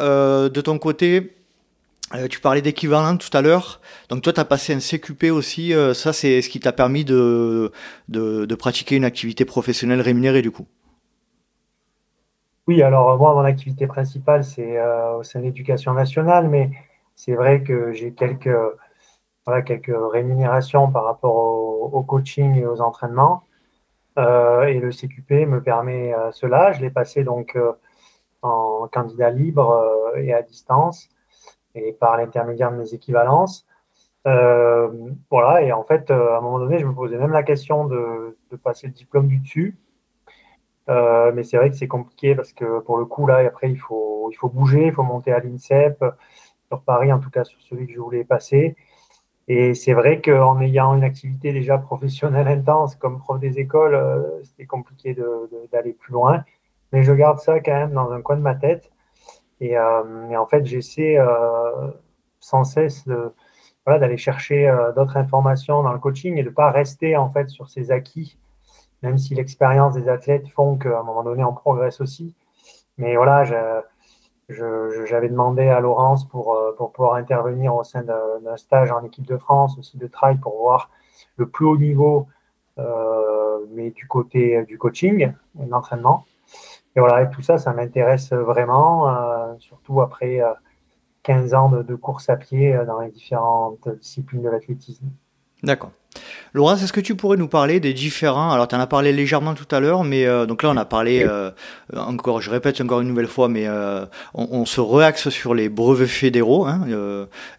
[0.50, 1.36] de ton côté,
[2.30, 3.82] tu parlais d'équivalent tout à l'heure.
[4.10, 5.74] Donc toi, tu as passé un CQP aussi.
[5.94, 7.72] ça, c'est ce qui t'a permis de,
[8.60, 10.66] pratiquer une activité professionnelle rémunérée du coup.
[12.68, 14.80] Oui, alors moi, mon activité principale, c'est
[15.18, 16.70] au sein de l'éducation nationale, mais
[17.16, 18.50] c'est vrai que j'ai quelques
[19.46, 21.36] rémunérations par rapport
[21.94, 23.44] au, coaching et aux entraînements.
[24.18, 26.72] Euh, et le CQP me permet euh, cela.
[26.74, 27.72] Je l'ai passé donc euh,
[28.42, 31.10] en candidat libre et à distance
[31.76, 33.66] et par l'intermédiaire de mes équivalences.
[34.26, 38.38] voilà, et en fait, à un moment donné, je me posais même la question de,
[38.64, 39.78] passer le diplôme du dessus.
[40.88, 44.30] mais c'est vrai que c'est compliqué parce que pour le coup, là, après, il faut,
[44.32, 46.04] il faut bouger, il faut monter à l'INSEP,
[46.68, 48.76] sur Paris, en tout cas sur celui que je voulais passer.
[49.54, 54.42] Et c'est vrai qu'en ayant une activité déjà professionnelle intense comme prof des écoles, euh,
[54.44, 55.14] c'était compliqué
[55.74, 56.46] d'aller plus loin.
[56.94, 58.90] Mais je garde ça quand même dans un coin de ma tête.
[59.60, 61.92] Et, euh, en fait, j'essaie euh,
[62.40, 63.06] sans cesse
[63.86, 67.68] d'aller chercher d'autres informations dans le coaching et de ne pas rester en fait sur
[67.70, 68.38] ces acquis,
[69.04, 72.34] même si l'expérience des athlètes font qu'à un moment donné, on progresse aussi.
[72.98, 73.56] Mais voilà, je,
[74.50, 79.26] j'avais demandé à Laurence pour, euh, pour pouvoir intervenir au sein d'un stage en équipe
[79.26, 80.90] de France, aussi de trail, pour voir
[81.38, 82.28] le plus haut niveau,
[82.78, 86.26] euh, mais du côté du coaching de l'entraînement.
[86.96, 90.42] Et voilà, et tout ça, ça m'intéresse vraiment, euh, surtout après
[91.24, 95.08] 15 ans de, de, course à pied dans les différentes disciplines de l'athlétisme.
[95.64, 95.92] D'accord.
[96.54, 99.54] Laurence, est-ce que tu pourrais nous parler des différents Alors, tu en as parlé légèrement
[99.54, 101.50] tout à l'heure, mais euh, donc là, on a parlé euh,
[101.96, 106.10] encore, je répète encore une nouvelle fois, mais euh, on, se réaxe sur les brevets
[106.10, 106.86] fédéraux, hein,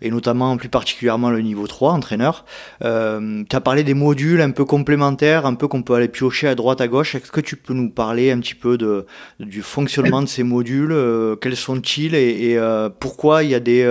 [0.03, 2.45] et notamment plus particulièrement le niveau 3, entraîneur.
[2.81, 6.55] tu as parlé des modules un peu complémentaires, un peu qu'on peut aller piocher à
[6.55, 7.15] droite, à gauche.
[7.15, 9.07] Est-ce que tu peux nous parler un petit peu de,
[9.41, 10.95] du fonctionnement de ces modules
[11.41, 12.61] Quels sont-ils et, et
[13.01, 13.85] pourquoi il y a des.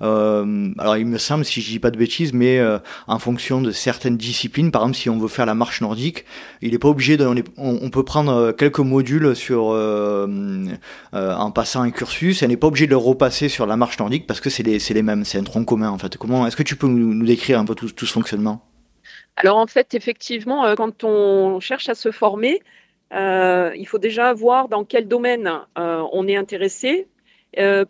[0.00, 2.60] alors, il me semble, si je dis pas de bêtises, mais
[3.08, 4.70] en fonction de certaines disciplines.
[4.70, 6.24] Par exemple, si on veut faire la marche nordique,
[6.62, 7.26] il n'est pas obligé de.
[7.56, 10.26] On, peut prendre euh, quelques modules sur euh,
[11.14, 12.42] euh, en passant un cursus.
[12.42, 15.02] Elle n'est pas obligé de le repasser sur la marche nordique parce que c'est les,
[15.02, 15.24] mêmes.
[15.24, 16.16] C'est un tronc commun en fait.
[16.16, 18.62] Comment Est-ce que tu peux nous, décrire un peu tout, ce fonctionnement?
[19.36, 22.60] Alors en fait, effectivement, quand on cherche à se former,
[23.12, 27.06] il faut déjà voir dans quel domaine on est intéressé.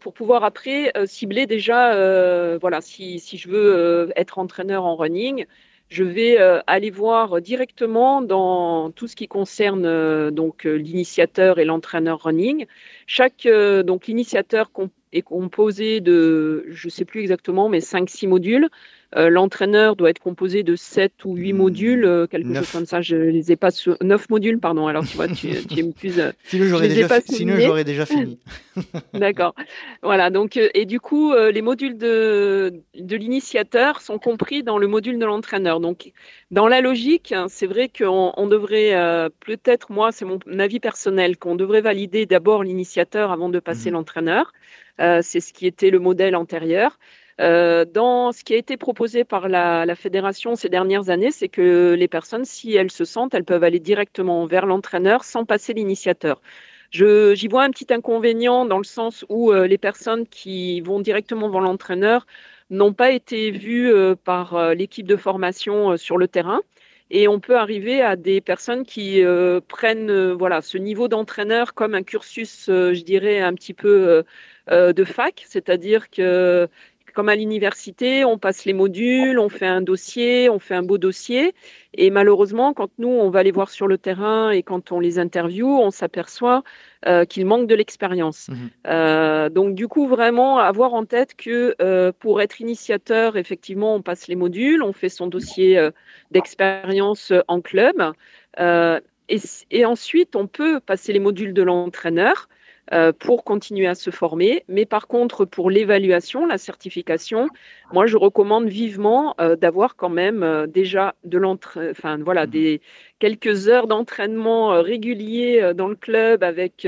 [0.01, 5.47] pour pouvoir après cibler déjà, voilà, si, si je veux être entraîneur en running,
[5.89, 11.59] je vais euh, aller voir directement dans tout ce qui concerne euh, donc euh, l'initiateur
[11.59, 12.67] et l'entraîneur running.
[13.07, 13.49] Chaque
[13.85, 14.71] donc l'initiateur
[15.13, 18.69] est composé de, je sais plus exactement, mais 5-6 modules.
[19.17, 21.57] Euh, l'entraîneur doit être composé de 7 ou 8 hmm.
[21.57, 23.01] modules, euh, quelque chose comme ça.
[23.01, 24.87] Je les ai pas sur 9 modules, pardon.
[24.87, 26.21] Alors tu vois, tu, tu es plus.
[26.21, 28.39] Euh, sinon, j'aurais déjà, sinon, déjà fini.
[29.15, 29.55] D'accord.
[30.03, 30.29] Voilà.
[30.29, 35.25] Donc, et du coup, les modules de, de l'initiateur sont compris dans le module de
[35.25, 35.81] l'entraîneur.
[35.81, 36.13] Donc,
[36.51, 41.57] dans la logique, c'est vrai qu'on on devrait peut-être, moi, c'est mon avis personnel, qu'on
[41.57, 43.95] devrait valider d'abord l'initiateur avant de passer hmm.
[43.95, 44.53] l'entraîneur.
[44.99, 46.99] c'est ce qui était le modèle antérieur.
[47.41, 51.95] Euh, dans ce qui a été proposé par la, fédération ces dernières années, c'est que
[51.97, 56.41] les personnes, si elles se sentent, elles peuvent aller directement vers l'entraîneur sans passer l'initiateur.
[56.91, 61.49] J'y vois un petit inconvénient dans le sens où euh, les personnes qui vont directement
[61.51, 62.27] vers l'entraîneur
[62.71, 66.61] n'ont pas été vues euh, par l'équipe de formation sur le terrain.
[67.11, 69.23] Et on peut arriver à des personnes qui
[69.69, 74.25] prennent voilà ce niveau d'entraîneur comme un cursus, je dirais, un petit peu
[74.71, 76.69] de fac, c'est-à-dire que
[77.19, 80.99] comme à l'université, on passe les modules, on fait un dossier, on fait un beau
[80.99, 81.53] dossier.
[81.93, 85.19] Et malheureusement, quand nous, on va les voir sur le terrain et quand on les
[85.19, 86.63] interviewe, on s'aperçoit
[87.09, 88.51] euh, qu'ils manquent de l'expérience.
[88.51, 88.71] Mhm.
[88.87, 94.01] Euh, donc, du coup, vraiment avoir en tête que euh, pour être initiateur, effectivement, on
[94.01, 95.89] passe les modules, on fait son dossier
[96.31, 98.13] d'expérience en club.
[98.61, 99.41] Et,
[99.73, 102.49] et, ensuite, on peut passer les modules de l'entraîneur.
[102.95, 104.65] Euh, pour continuer à se former.
[104.67, 107.49] Mais par contre, pour l'évaluation, la certification,
[107.93, 112.51] moi, je recommande vivement euh, d'avoir quand même euh, déjà de enfin, voilà, mmh.
[112.51, 112.81] des
[113.19, 116.87] quelques heures d'entraînement réguliers dans le club avec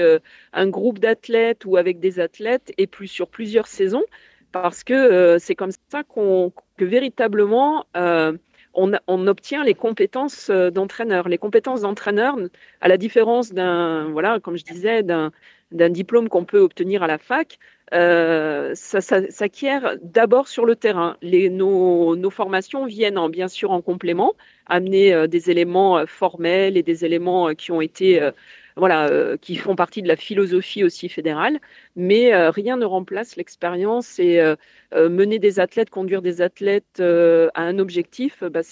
[0.53, 4.05] un groupe d'athlètes ou avec des athlètes et plus sur plusieurs saisons,
[4.53, 7.85] parce que c'est comme ça qu'on que véritablement
[8.75, 11.29] on, obtient les compétences d'entraîneur.
[11.29, 12.37] Les compétences d'entraîneur,
[12.81, 15.31] à la différence d'un, voilà, comme je disais, d'un
[15.91, 17.59] diplôme qu'on peut obtenir à la fac,
[17.93, 21.17] euh, ça, s'acquiert d'abord sur le terrain.
[21.23, 24.35] Nos, formations viennent en, bien sûr en complément,
[24.67, 28.21] amener euh, des éléments euh, formels et des éléments qui ont été,
[28.81, 31.61] voilà, qui font partie de la philosophie aussi fédérale,
[31.97, 34.43] mais rien ne remplace l'expérience et
[34.95, 38.63] mener des athlètes, conduire des athlètes à un objectif, bah,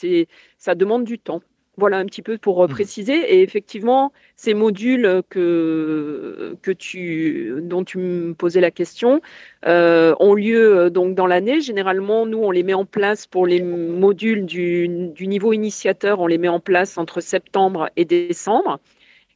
[0.59, 1.43] ça demande du temps.
[1.79, 2.71] Voilà un petit peu pour euh, mmh.
[2.71, 3.35] préciser.
[3.35, 9.21] Et effectivement, ces modules que, que tu, dont tu me posais la question
[9.65, 11.61] euh, ont lieu euh, donc dans l'année.
[11.61, 16.27] Généralement, nous, on les met en place pour les modules du, du, niveau initiateur, on
[16.27, 18.81] les met en place entre septembre et décembre.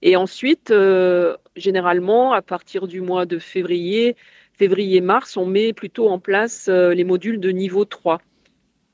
[0.02, 0.72] Et ensuite,
[1.56, 4.16] généralement, à partir du mois de février,
[4.58, 8.20] février-mars, on met plutôt en place les modules de niveau 3.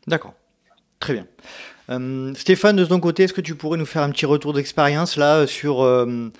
[0.07, 0.35] D'accord.
[1.01, 1.27] Très bien.
[1.91, 5.17] Euh, Stéphane, de ton côté, est-ce que tu pourrais nous faire un petit retour d'expérience
[5.17, 6.31] là sur, euh,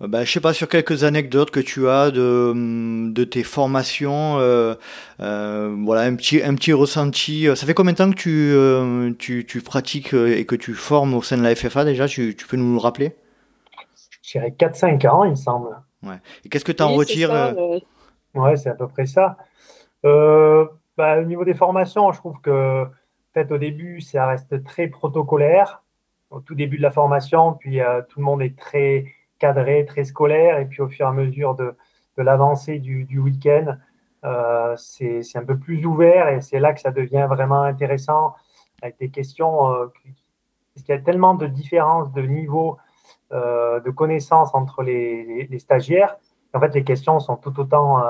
[0.00, 4.74] bah, je sais pas, sur quelques anecdotes que tu as de, de tes formations, euh,
[5.18, 7.46] voilà, un petit, un petit ressenti.
[7.54, 11.36] Ça fait combien de temps que tu, tu, pratiques et que tu formes au sein
[11.36, 13.12] de la FFA déjà tu, peux nous le rappeler?
[14.38, 15.68] Dirais 4-5 ans, il me semble.
[16.02, 16.20] Ouais.
[16.44, 17.54] Et qu'est-ce que tu en retires
[18.34, 19.36] Ouais, c'est à peu près ça.
[20.02, 22.86] Bah, au niveau des formations, je trouve que
[23.36, 25.82] fait, au début, ça reste très protocolaire,
[26.30, 29.04] au tout début de la formation, puis euh, tout le monde est très
[29.38, 31.76] cadré, très scolaire, et puis au fur et à mesure de,
[32.16, 33.76] l'avancée du, week-end,
[34.24, 38.34] euh, c'est un peu plus ouvert, et c'est là que ça devient vraiment intéressant,
[38.80, 39.86] avec des questions, euh,
[40.74, 42.22] parce qu'il y a tellement de différences de
[43.32, 46.16] niveau de connaissances entre les, stagiaires,
[46.54, 48.02] en fait, les questions sont tout autant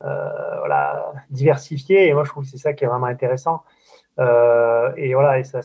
[0.00, 3.62] voilà, diversifiées, et moi, je trouve que c'est ça qui est vraiment intéressant.
[4.18, 5.60] Euh, et voilà, et ça,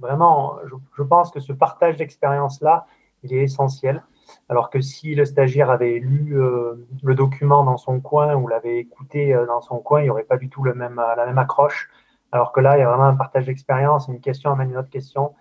[0.00, 0.58] vraiment,
[0.96, 2.86] je, pense que ce partage d'expérience-là,
[3.22, 4.02] il est essentiel.
[4.48, 8.78] Alors que si le stagiaire avait lu euh, le document dans son coin ou l'avait
[8.78, 11.38] écouté euh, dans son coin, il n'y aurait pas du tout le même, la même
[11.38, 11.90] accroche.
[12.32, 14.90] Alors que là, il y a vraiment un partage d'expérience, une question amène une autre
[14.90, 15.34] question.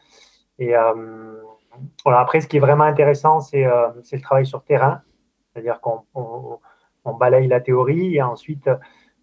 [0.59, 0.75] Et
[2.03, 5.01] voilà, après, ce qui est vraiment intéressant, c'est le travail sur terrain.
[5.53, 8.69] C'est-à-dire qu'on on, balaye la théorie et ensuite,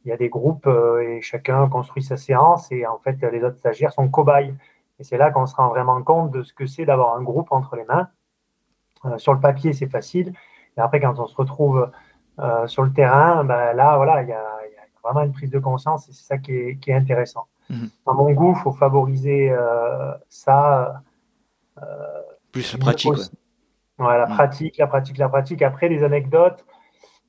[0.04, 3.42] il y a des groupes euh, et chacun construit sa séance et en fait les
[3.42, 4.54] autres stagiaires sont cobayes.
[4.98, 7.48] Et c'est là qu'on se rend vraiment compte de ce que c'est d'avoir un groupe
[7.50, 8.08] entre les mains.
[9.06, 10.32] Euh, sur le papier, c'est facile.
[10.76, 11.90] Et après, quand on se retrouve
[12.38, 14.46] euh, sur le terrain, ben là, voilà, il y, a,
[15.02, 17.46] vraiment une prise de conscience et c'est ça qui est, qui est intéressant.
[17.70, 17.88] Mhm.
[18.04, 19.50] Dans mon goût, il faut favoriser
[20.28, 21.02] ça.
[22.52, 23.12] Plus pratique.
[23.98, 24.18] Ouais.
[24.18, 24.34] la mhm.
[24.34, 25.62] pratique, la pratique, la pratique.
[25.62, 26.64] Après, les anecdotes,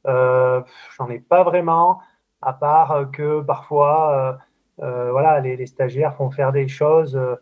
[0.06, 2.00] j'en ai pas vraiment
[2.42, 4.40] à part que parfois,
[4.82, 7.36] euh, euh, voilà, les, stagiaires font faire des choses euh,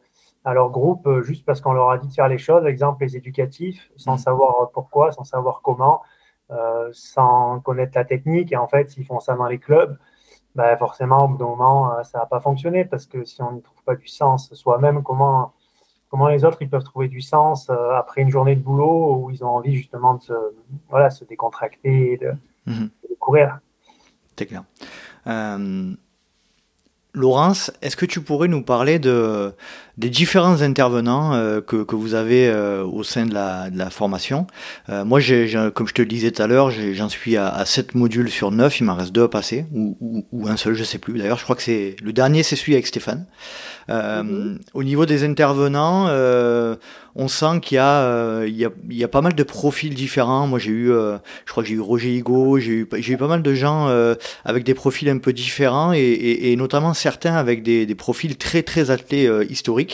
[0.45, 3.15] à leur groupe juste parce qu'on leur a dit de faire les choses, exemple les
[3.17, 4.19] éducatifs, sans mmh.
[4.19, 6.01] savoir pourquoi, sans savoir comment,
[6.91, 8.51] sans connaître la technique.
[8.51, 9.97] Et en fait, s'ils font ça dans les clubs,
[10.55, 13.59] ben forcément, au bout d'un moment, ça va pas fonctionner parce que si on ne
[13.59, 15.53] trouve pas du sens soi-même, comment,
[16.09, 19.43] comment les autres ils peuvent trouver du sens après une journée de boulot où ils
[19.43, 20.33] ont envie justement de se,
[20.89, 22.31] voilà, se décontracter et de,
[22.65, 22.85] mmh.
[23.09, 23.59] de courir
[24.39, 24.63] c'est clair.
[25.27, 25.93] Euh,
[27.13, 29.53] Laurence, est-ce que tu pourrais nous parler de,
[29.99, 33.89] des différents intervenants euh, que, que, vous avez euh, au sein de la, de la
[33.89, 34.47] formation
[34.87, 37.95] Moi, j'ai, comme je te le disais tout à l'heure, j'en suis à, à, 7
[37.95, 40.83] modules sur 9, il m'en reste deux à passer, ou, ou, ou, un seul, je
[40.83, 41.17] sais plus.
[41.17, 43.25] D'ailleurs, je crois que c'est le dernier, c'est celui avec Stéphane.
[43.89, 44.59] Mhm.
[44.73, 46.07] Au niveau des intervenants,
[47.19, 49.93] on sent qu'il y, euh, il y, a, il y a pas mal de profils
[49.93, 50.47] différents.
[50.47, 53.17] Moi, j'ai eu, euh, je crois que j'ai eu Roger Higo, j'ai eu, j'ai eu
[53.17, 56.93] pas mal de gens euh, avec des profils un peu différents et, et, et notamment
[56.93, 59.88] certains avec des, des, profils très très athlés historiques.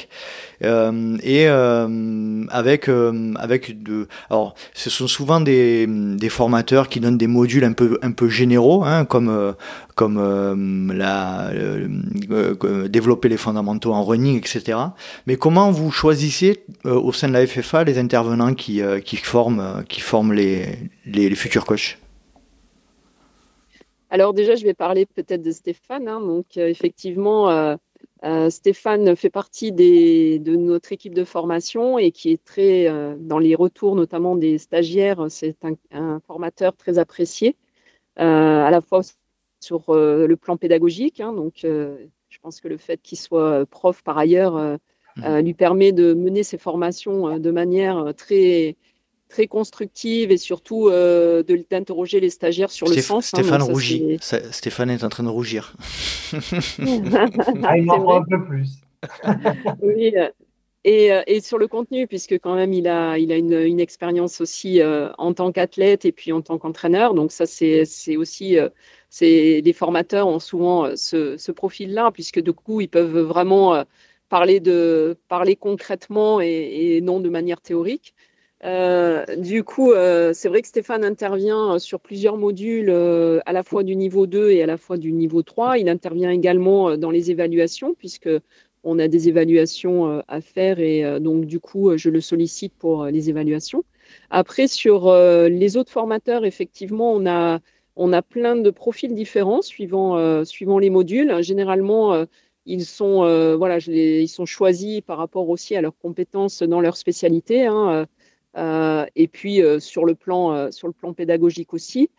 [0.63, 2.89] Euh, et euh, avec
[3.36, 5.88] avec de alors ce sont souvent des,
[6.29, 9.53] formateurs qui donnent des modules un peu un peu généraux hein, comme
[9.95, 10.93] comme
[12.89, 14.77] développer les fondamentaux en running etc
[15.27, 19.60] mais comment vous choisissez au sein de la FFA les intervenants qui, euh, qui forment,
[19.60, 20.65] euh, qui forment les,
[21.05, 21.97] les, futurs coachs?
[24.10, 26.08] Alors déjà, je vais parler peut-être de Stéphane.
[26.08, 26.21] Hein.
[26.21, 27.75] Donc euh, effectivement,
[28.50, 33.54] Stéphane fait partie des, de notre équipe de formation et qui est très dans les
[33.54, 35.28] retours, notamment des stagiaires.
[35.30, 35.58] C'est
[35.92, 37.56] un, formateur très apprécié,
[38.15, 39.02] à la fois
[39.60, 41.19] sur le plan pédagogique.
[41.19, 41.34] Hein.
[41.34, 44.80] donc je pense que le fait qu'il soit prof par ailleurs
[45.23, 48.76] euh, lui permet de mener ses formations euh, de manière euh, très,
[49.30, 53.34] très constructive et surtout d'interroger les stagiaires sur le sens.
[53.34, 54.17] Hein, Stéphane rougit.
[54.21, 55.76] Stéphane est en train de rougir.
[56.34, 58.69] ah, il m'en un peu plus.
[59.82, 60.13] oui,
[60.84, 64.42] Et, et, sur le contenu, puisque quand même il a, il a une, une expérience
[64.42, 64.82] aussi
[65.17, 67.13] en tant qu'athlète et puis en tant qu'entraîneur.
[67.13, 68.58] Donc ça, c'est aussi,
[69.10, 73.84] c'est les formateurs ont souvent ce, ce profil-là, puisque du coup, ils peuvent vraiment
[74.30, 76.48] parler, de, parler concrètement et,
[76.98, 78.14] et non de manière théorique.
[78.65, 83.61] Euh, du coup, euh, c'est vrai que Stéphane intervient sur plusieurs modules, euh, à la
[83.63, 85.77] fois du niveau 2 et à la fois du niveau 3.
[85.77, 88.29] Il intervient également dans les évaluations, puisque
[88.83, 93.29] on a des évaluations à faire et donc du coup, je le sollicite pour les
[93.31, 93.83] évaluations.
[94.29, 97.61] Après, sur les autres formateurs, effectivement, on a,
[97.95, 101.41] on a plein de profils différents suivant, suivant les modules.
[101.41, 102.25] Généralement,
[102.67, 107.65] ils sont, voilà, ils sont choisis par rapport aussi à leurs compétences dans leur spécialité.
[107.65, 108.05] Hein, euh,
[108.56, 112.10] et puis euh, sur, le plan, euh, sur le plan pédagogique aussi.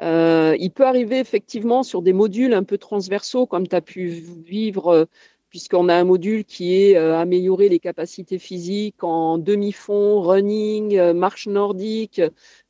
[0.00, 5.08] il peut arriver effectivement sur des modules un peu transversaux, comme tu as pu vivre
[5.48, 12.20] puisqu'on a un module qui est améliorer les capacités physiques en demi-fond, running, marche nordique.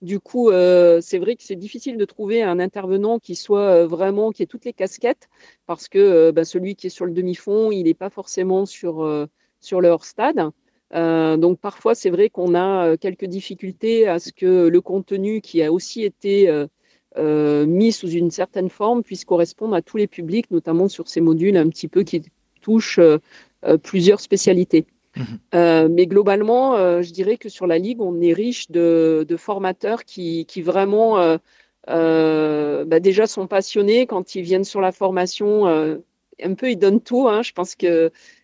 [0.03, 0.51] Du coup,
[1.01, 4.67] c'est vrai que c'est difficile de trouver un intervenant qui soit vraiment, qui ait toutes
[4.67, 5.29] les casquettes,
[5.67, 9.27] parce que bah, celui qui est sur le demi-fond, il n'est pas forcément sur,
[9.61, 10.53] sur le hors-stade.
[10.95, 15.41] Euh, donc parfois, c'est vrai qu'on a euh, quelques difficultés à ce que le contenu
[15.41, 16.49] qui a aussi été
[17.17, 21.21] euh, mis sous une certaine forme puisse correspondre à tous les publics, notamment sur ces
[21.21, 22.23] modules un petit peu qui
[22.61, 23.01] touchent
[23.83, 24.87] plusieurs spécialités.
[25.17, 25.89] Mmh.
[25.93, 31.39] mais globalement, je dirais que sur la Ligue, on est riche de, formateurs qui, vraiment
[31.87, 35.65] bah, déjà sont passionnés quand ils viennent sur la formation.
[35.67, 37.29] un peu, ils donnent tout.
[37.29, 37.43] Hein.
[37.43, 37.75] Je pense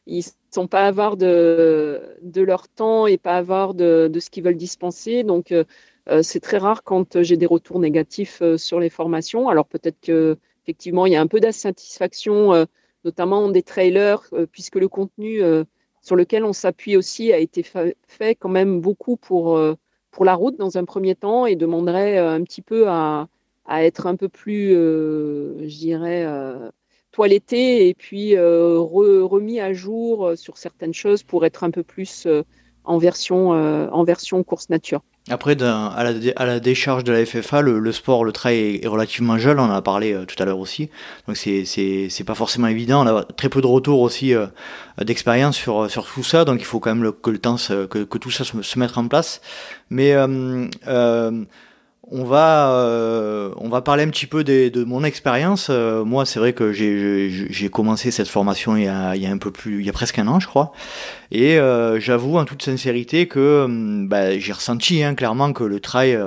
[0.07, 4.45] qu'ils sont pas avares de, de leur temps et pas avares de, de ce qu'ils
[4.45, 5.23] veulent dispenser.
[5.25, 5.65] Donc, euh,
[6.09, 9.49] euh, c'est très rare quand j'ai des retours négatifs euh, sur les formations.
[9.49, 12.67] Alors, peut-être que effectivement, il y a un peu d'insatisfaction,
[13.05, 14.21] notamment des trailers,
[14.53, 15.41] puisque le contenu
[16.03, 19.61] sur lequel on s'appuie aussi a été fait quand même beaucoup pour,
[20.13, 23.27] pour la route dans un premier temps et demanderait un petit peu à,
[23.67, 26.25] à être un peu plus, je dirais,
[27.13, 31.83] toiletté et puis euh, remis à jour euh, sur certaines choses pour être un peu
[31.83, 32.43] plus euh,
[32.85, 35.03] en, version, en version course nature.
[35.31, 39.39] Après, à la, à, la, décharge de la FFA, le, sport, le trail est, relativement
[39.39, 40.91] jeune, on en a parlé tout à l'heure aussi.
[41.29, 43.07] Donc c'est pas forcément évident.
[43.07, 44.35] On a très peu de retours aussi
[45.01, 48.19] d'expérience sur, sur tout ça, donc il faut quand même que le temps, que, que,
[48.19, 49.41] tout ça se, se mette en place.
[49.91, 50.13] Mais
[52.13, 55.69] on va, euh, on va parler un petit peu de mon expérience.
[55.71, 59.81] Euh, moi, c'est vrai que j'ai commencé cette formation il y, a, un peu plus,
[59.81, 60.73] il y a presque un an, je crois.
[61.31, 65.81] Et euh, j'avoue en toute sincérité que hum, bah, j'ai ressenti hein, clairement que le
[65.81, 66.19] trail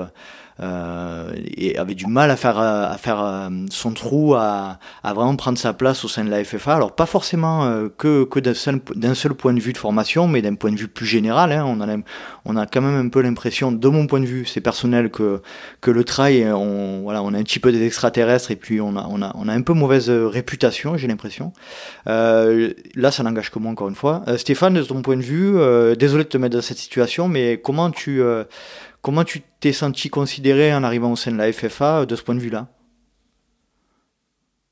[0.60, 5.58] et avait du mal à faire à faire euh, son trou, à, à, vraiment prendre
[5.58, 6.76] sa place au sein de la FFA.
[6.76, 8.82] Alors pas forcément euh, que, que d'un seul,
[9.14, 11.52] seul, point de vue de formation, mais d'un point de vue plus général.
[11.52, 11.66] Hein.
[11.68, 11.98] On, a,
[12.46, 15.42] on a quand même un peu l'impression, de mon point de vue, c'est personnel, que,
[15.82, 18.96] que le trail, on, voilà, on a un petit peu des extraterrestres et puis on
[18.96, 21.54] a, on a, on a un peu mauvaise réputation, j'ai l'impression.
[22.08, 24.24] Euh, là, ça n'engage que moi encore une fois.
[24.38, 25.56] Stéphane, de ton point de vue,
[25.98, 28.22] désolé de te mettre dans cette situation, mais comment tu
[29.06, 32.24] Comment tu t'es senti considéré en arrivant au sein de la FFA euh, de ce
[32.24, 32.70] point de vue-là?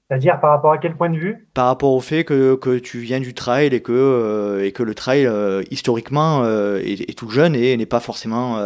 [0.09, 1.47] C'est-à-dire par rapport à quel point de vue?
[1.53, 4.81] Par rapport au fait que, que, tu viens du trail et que, euh, et que
[4.81, 8.57] le trail, euh, historiquement, est, tout jeune et n'est pas forcément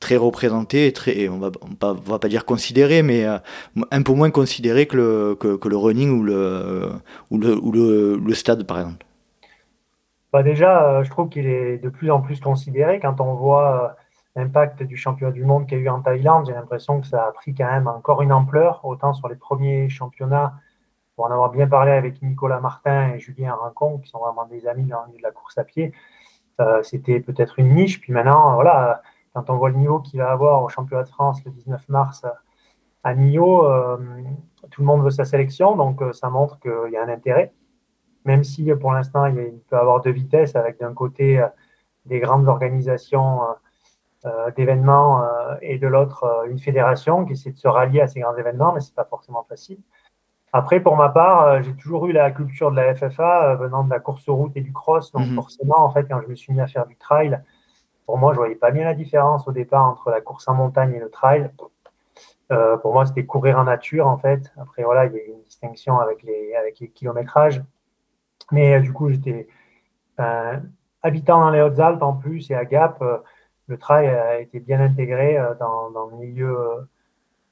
[0.00, 4.86] très représenté, très, on va, on va pas dire considéré, mais un peu moins considéré
[4.86, 6.90] que le, que, le running ou le,
[7.30, 9.06] ou le, ou le, stade, par exemple.
[10.32, 13.96] Bah déjà, je trouve qu'il est de plus en plus considéré quand on voit
[14.36, 17.26] l'impact du championnat du monde qu'il y a eu en Thaïlande, j'ai l'impression que ça
[17.26, 20.54] a pris quand même encore une ampleur, autant sur les premiers championnats,
[21.16, 24.66] pour en avoir bien parlé avec Nicolas Martin et Julien Rincon, qui sont vraiment des
[24.66, 25.92] amis dans de la course à pied,
[26.60, 28.00] euh, c'était peut-être une niche.
[28.00, 29.02] Puis maintenant, voilà,
[29.34, 32.24] quand on voit le niveau qu'il va avoir au championnat de France le 19 mars
[33.02, 33.96] à Millau, euh,
[34.70, 37.52] tout le monde veut sa sélection, donc euh, ça montre qu'il y a un intérêt.
[38.24, 41.42] Même si pour l'instant, il, peut avoir deux vitesses, avec d'un côté
[42.08, 43.52] des grandes organisations euh,
[44.56, 48.20] d'événements euh, et de l'autre euh, une fédération qui essaie de se rallier à ces
[48.20, 49.78] grands événements, mais c'est pas forcément facile.
[50.52, 54.00] Après, pour ma part, j'ai toujours eu la culture de la FFA venant de la
[54.00, 55.12] course route et du cross.
[55.12, 55.34] Donc, mhm.
[55.34, 57.38] forcément, en fait, quand je me suis mis à faire du trail,
[58.06, 60.94] pour moi, je voyais pas bien la différence au départ entre la course en montagne
[60.94, 61.50] et le trail.
[62.80, 64.50] pour moi, c'était courir en nature, en fait.
[64.58, 67.62] Après, voilà, il y a une distinction avec les, avec les kilométrages.
[68.50, 69.48] Mais du coup, j'étais
[71.02, 73.04] habitant dans les Hautes-Alpes en plus et à Gap
[73.68, 76.80] le trail a été bien intégré euh, dans, le milieu euh,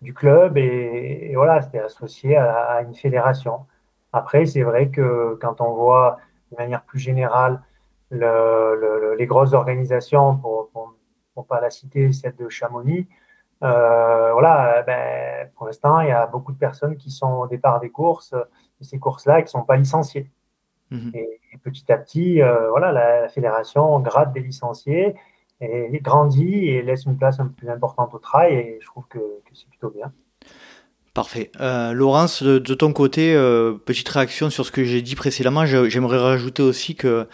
[0.01, 3.67] du club et, voilà, c'était associé à, une fédération.
[4.13, 6.19] Après, c'est vrai que quand on voit
[6.51, 7.63] de manière plus générale
[8.11, 10.71] les grosses organisations, pour
[11.37, 13.09] ne pas la citer, celle de Chamonix,
[13.61, 17.91] voilà, ben, pour l'instant, il y a beaucoup de personnes qui sont au départ des
[17.91, 20.31] courses, de ces courses-là, qui ne sont pas licenciées.
[20.91, 21.11] Mhm.
[21.15, 22.41] Et, petit à petit,
[22.71, 25.17] voilà, la, fédération grade des licenciés
[25.61, 28.55] et grandit et laisse une place un peu plus importante au trail.
[28.55, 29.19] Et je trouve que
[29.53, 30.13] c'est plutôt bien.
[31.17, 31.51] Parfait.
[31.63, 35.65] Euh, Laurence, de, ton côté, euh, petite réaction sur ce que j'ai dit précédemment.
[35.65, 37.27] J'aimerais rajouter aussi que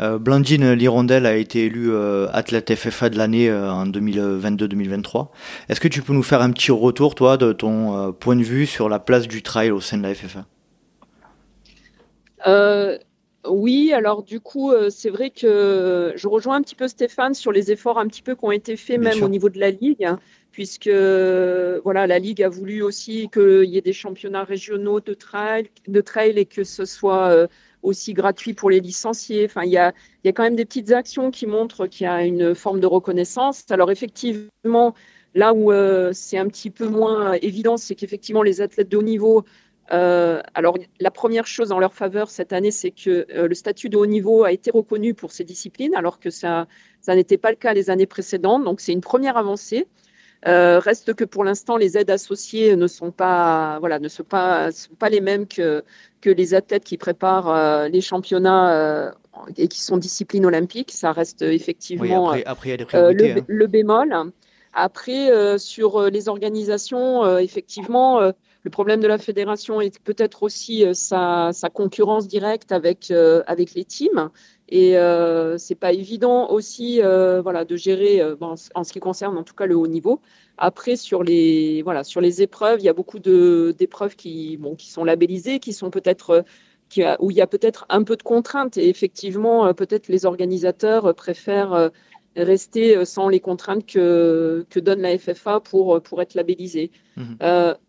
[0.00, 1.90] euh, Blandine Lirondelle a été élue
[2.34, 5.28] athlète FFA de l'année en 2022-2023.
[5.70, 8.66] Est-ce que tu peux nous faire un petit retour, toi, de ton point de vue
[8.66, 10.44] sur la place du trail au sein de la FFA
[13.48, 17.72] oui, alors du coup, c'est vrai que je rejoins un petit peu Stéphane sur les
[17.72, 20.06] efforts un petit peu qui ont été faits même au niveau de la Ligue
[20.50, 25.70] puisque voilà, la Ligue a voulu aussi qu'il y ait des championnats régionaux de trail,
[25.86, 27.46] de trail et que ce soit euh,
[27.82, 29.44] aussi gratuit pour les licenciés.
[29.46, 29.92] Enfin, il y a,
[30.24, 32.86] y a quand même des petites actions qui montrent qu'il y a une forme de
[32.86, 33.64] reconnaissance.
[33.70, 34.94] Alors effectivement,
[35.34, 39.02] là où euh, c'est un petit peu moins évident, c'est qu'effectivement les athlètes de haut
[39.02, 39.44] niveau
[39.92, 43.96] euh, alors, la première chose en leur faveur cette année, c'est que le statut de
[43.96, 46.68] haut niveau a été reconnu pour ces disciplines, alors que ça,
[47.00, 48.64] ça n'était pas le cas les années précédentes.
[48.64, 49.88] Donc, c'est une première avancée.
[50.46, 54.72] Euh, reste que pour l'instant, les aides associées ne sont pas, voilà, ne sont pas,
[54.72, 55.84] sont pas les mêmes que,
[56.22, 59.10] que les athlètes qui préparent euh, les championnats euh,
[59.58, 60.92] et qui sont disciplines olympiques.
[60.92, 63.44] Ça reste effectivement après, le, hein.
[63.46, 64.14] le, bémol.
[64.72, 68.32] Après, sur les organisations, effectivement,
[68.62, 73.10] le problème de la fédération est peut-être aussi sa, sa, concurrence directe avec,
[73.46, 74.30] avec les teams.
[74.70, 79.36] Et euh, c'est pas évident aussi euh, voilà, de gérer, euh, en ce qui concerne
[79.36, 80.20] en tout cas le haut niveau.
[80.58, 84.90] Après, sur les, voilà, sur les épreuves, il y a beaucoup d'épreuves qui, bon, qui
[84.90, 86.44] sont labellisées, qui sont peut-être
[87.20, 88.76] où il y a peut-être un peu de contraintes.
[88.76, 91.90] Et effectivement, peut-être les organisateurs préfèrent
[92.36, 96.90] rester sans les contraintes que, que donne la FFA pour, pour être labellisé.
[97.16, 97.34] Mmh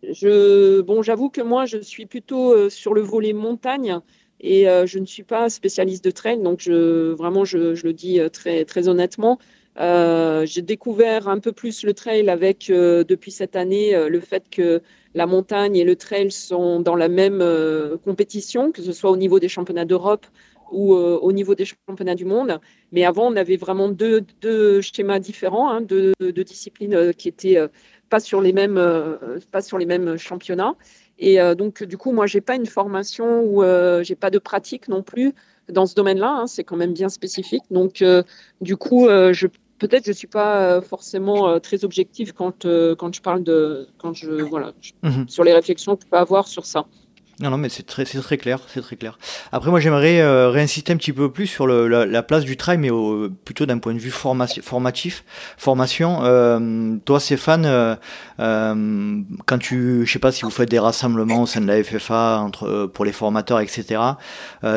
[0.02, 4.00] je, bon, j'avoue que moi, je suis plutôt sur le volet montagne.
[4.42, 7.92] Et euh, je ne suis pas spécialiste de trail, donc je, vraiment, je, je le
[7.92, 9.38] dis euh, très, très honnêtement.
[9.78, 14.44] Euh, j'ai découvert un peu plus le trail avec, euh, depuis cette année, le fait
[14.50, 14.82] que
[15.14, 17.44] la montagne et le trail sont dans la même
[18.04, 20.26] compétition, que ce soit au niveau des championnats d'Europe
[20.72, 22.58] ou au niveau des championnats du monde.
[22.90, 27.58] Mais avant, on avait vraiment deux, deux schémas différents, hein, deux, deux, disciplines qui étaient
[28.08, 28.80] pas sur les mêmes,
[29.50, 30.74] pas sur les mêmes championnats.
[31.22, 34.38] Et euh, donc, du coup, moi, j'ai pas une formation ou euh, j'ai pas de
[34.38, 35.32] pratique non plus
[35.68, 36.40] dans ce domaine-là.
[36.40, 37.62] Hein, c'est quand même bien spécifique.
[37.70, 38.24] Donc, euh,
[38.60, 39.46] du coup, je
[39.78, 42.66] peut-être je suis pas forcément très objective quand
[42.96, 45.28] quand je parle de quand je voilà mhm.
[45.28, 46.86] sur les réflexions que je peux avoir sur ça.
[47.42, 49.18] Non, non, mais c'est très, très clair, c'est très clair.
[49.50, 52.78] Après, moi, j'aimerais euh, réinsister un petit peu plus sur le, la, place du trail,
[52.78, 52.88] mais
[53.44, 55.24] plutôt d'un point de vue formation, formatif,
[55.56, 56.20] formation.
[56.22, 57.96] Euh, toi, Stéphane, euh,
[58.38, 61.82] euh, quand tu, je sais pas si vous faites des rassemblements au sein de la
[61.82, 64.00] FFA entre pour les formateurs, etc.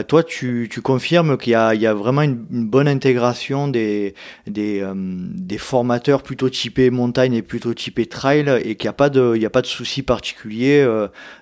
[0.08, 4.16] toi, tu, tu confirmes qu'il y a, il y a vraiment une, bonne intégration des
[4.48, 9.10] des, des formateurs plutôt typés montagne et plutôt typés trail, et qu'il n'y a pas
[9.10, 10.84] de, il y a pas de souci particulier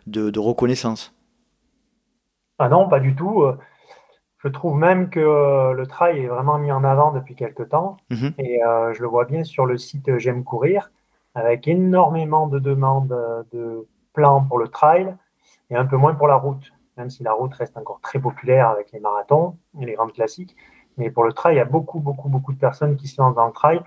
[0.07, 1.12] de reconnaissance?
[2.60, 3.43] Ah non, pas du tout.
[3.43, 3.58] Euh,
[4.38, 7.97] je trouve même que euh, le trail est vraiment mis en avant depuis quelques temps.
[8.10, 8.34] Mhm.
[8.38, 10.91] Et euh, je le vois bien sur le site J'aime courir,
[11.36, 13.16] avec énormément de demandes
[13.51, 15.16] de plans pour le trail
[15.70, 18.70] et un peu moins pour la route, même si la route reste encore très populaire
[18.70, 20.56] avec les marathons et les grandes classiques.
[20.97, 23.36] Mais pour le trail, il y a beaucoup, beaucoup, beaucoup de personnes qui se lancent
[23.36, 23.82] dans le trail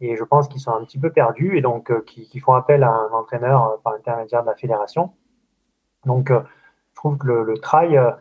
[0.00, 2.90] et je pense qu'ils sont un petit peu perdus et donc qui, font appel à
[2.90, 5.12] un entraîneur par l'intermédiaire de la fédération.
[6.04, 6.30] Donc,
[7.02, 8.12] trouve que le, trail, euh,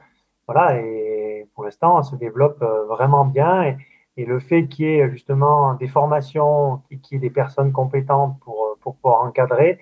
[0.48, 3.64] voilà, et pour l'instant, se développe euh, vraiment bien.
[3.64, 3.78] Et,
[4.18, 8.66] le fait qu'il y ait justement des formations qu'il y ait des personnes compétentes pour,
[8.66, 9.80] euh, pour pouvoir encadrer,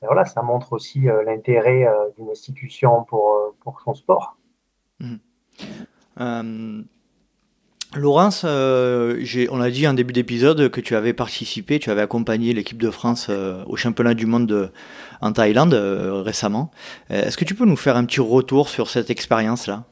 [0.00, 4.38] ben voilà, ça montre aussi l'intérêt d'une institution pour, pour son sport.
[5.00, 6.82] Mmh.
[7.96, 12.52] Laurence, euh, on a dit en début d'épisode que tu avais participé, tu avais accompagné
[12.52, 14.70] l'équipe de France euh, au championnat du monde
[15.22, 16.70] en Thaïlande euh, récemment.
[17.08, 19.84] Est-ce que tu peux nous faire un petit retour sur cette expérience-là?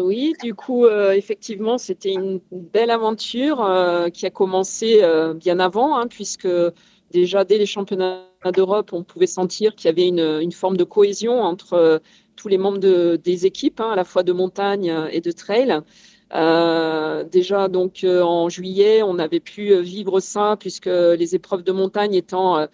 [0.00, 3.58] Oui, du coup, effectivement, c'était une belle aventure
[4.14, 5.02] qui a commencé
[5.34, 6.48] bien avant, hein, puisque
[7.10, 8.22] déjà dès les championnats
[8.54, 12.00] d'Europe, on pouvait sentir qu'il y avait une, forme de cohésion entre
[12.38, 15.80] tous les membres de, des équipes, hein, à la fois de montagne et de trail.
[17.32, 22.66] déjà, donc en juillet, on avait pu vivre ça puisque les épreuves de montagne étant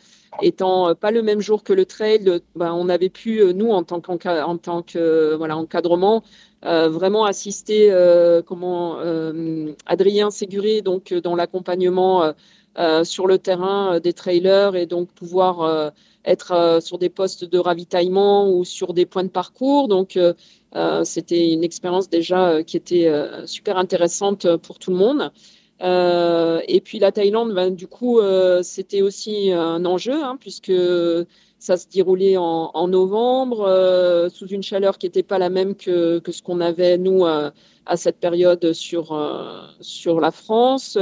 [0.42, 4.00] étant pas le même jour que le trail, ben, on avait pu nous en tant
[4.00, 6.22] qu'en tant que voilà encadrement
[6.62, 7.90] vraiment assister
[8.46, 8.98] comment
[9.86, 12.34] Adrien Séguré donc dans l'accompagnement
[13.04, 15.92] sur le terrain des trailers et donc pouvoir
[16.24, 19.88] être sur des postes de ravitaillement ou sur des points de parcours.
[19.88, 20.18] Donc
[20.76, 25.30] euh, c'était une expérience déjà euh, qui était euh, super intéressante pour tout le monde.
[25.80, 28.20] et puis la Thaïlande, ben, du coup,
[28.62, 30.72] c'était aussi un enjeu, hein, puisque
[31.58, 36.32] ça se déroulait en, novembre, sous une chaleur qui n'était pas la même que, que
[36.32, 37.24] ce qu'on avait, nous,
[37.86, 39.16] à cette période sur,
[39.80, 40.98] sur la France,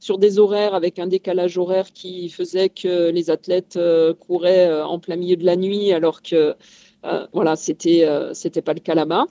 [0.00, 3.78] sur des horaires avec un décalage horaire qui faisait que les athlètes
[4.20, 6.56] couraient en plein milieu de la nuit, alors que
[7.04, 8.32] euh, voilà, c'était euh,
[8.64, 9.26] pas le cas là-bas.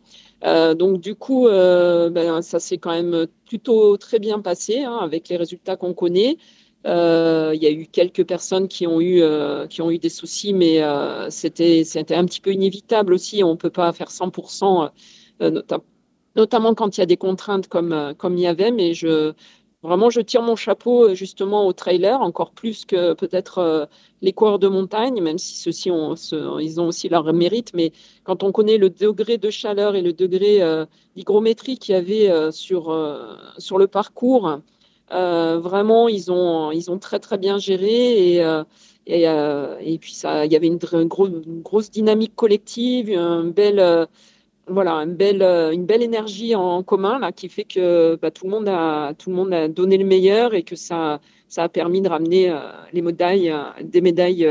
[0.46, 5.30] Euh, donc du coup, ben, ça s'est quand même plutôt très bien passé hein, avec
[5.30, 6.38] les résultats qu'on connaît.
[6.86, 9.24] Il y a eu quelques personnes qui ont eu
[9.70, 10.82] qui ont eu des soucis, mais
[11.30, 13.44] c'était c'était un petit peu inévitable aussi.
[13.44, 14.92] On peut pas faire 100%,
[16.36, 18.72] notamment quand il y a des contraintes comme comme il y avait.
[18.72, 19.34] Mais je
[19.84, 23.86] Vraiment, je tire mon chapeau euh, justement aux trailers, encore plus que peut-être euh,
[24.22, 26.16] les coureurs de montagne, même si ceux-ci ont,
[26.58, 27.74] ils ont aussi leur mérite.
[27.74, 27.92] Mais
[28.24, 30.86] quand on connaît le degré de chaleur et le degré euh,
[31.18, 32.84] d'hygrométrie qu'il y avait sur,
[33.58, 34.60] sur le parcours,
[35.10, 38.62] vraiment, ils ont, ils ont très très bien géré et,
[39.06, 44.08] et, et puis ça, il y avait une, une grosse dynamique collective, un bel
[44.68, 48.46] voilà, une belle, euh, une belle énergie en commun là, qui fait que bah, tout,
[48.46, 51.70] le monde a, tout le monde a donné le meilleur et que ça, ça a
[51.70, 52.60] permis de ramener euh,
[52.94, 54.48] les médailles, euh, des médailles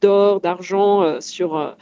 [0.00, 1.74] d'or, d'argent sur,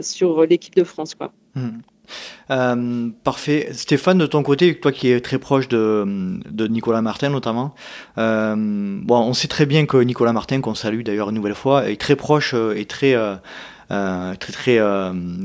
[0.00, 1.16] sur l'équipe de France.
[1.16, 1.32] Quoi.
[1.56, 3.10] Hmm.
[3.24, 3.70] parfait.
[3.72, 6.04] Stéphane, de ton côté, toi qui es très proche de,
[6.48, 7.74] de Nicolas Martin notamment,
[8.16, 12.00] bon, on sait très bien que Nicolas Martin, qu'on salue d'ailleurs une nouvelle fois, est
[12.00, 13.16] très proche et très,
[13.88, 14.78] très, très,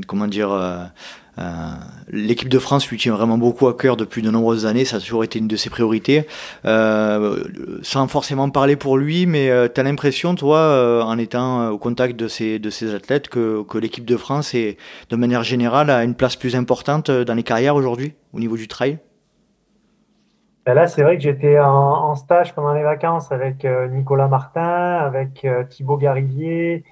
[0.06, 0.92] comment dire,
[2.08, 5.00] l'équipe de France lui tient vraiment beaucoup à cœur depuis de nombreuses années, ça a
[5.00, 6.26] toujours été une de ses priorités.
[6.64, 7.44] Euh,
[7.82, 12.16] sans forcément parler pour lui, mais euh, tu as l'impression, toi, en étant au contact
[12.16, 14.76] de ces, de ces athlètes, que, que l'équipe de France, est,
[15.10, 18.68] de manière générale, a une place plus importante dans les carrières aujourd'hui, au niveau du
[18.68, 18.98] trail?
[20.64, 25.44] Ben là, c'est vrai que j'étais en, stage pendant les vacances avec Nicolas Martin, avec
[25.70, 26.84] Thibaut Garivier,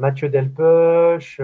[0.00, 1.40] Mathieu Delpeuch,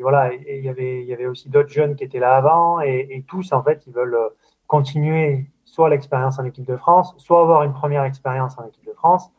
[0.00, 3.24] voilà, il y avait, il y avait aussi d'autres jeunes qui étaient là avant et,
[3.28, 4.28] tous, en fait, ils veulent euh,
[4.66, 8.94] continuer soit l'expérience en équipe de France, soit avoir une première expérience en équipe de
[8.94, 9.30] France,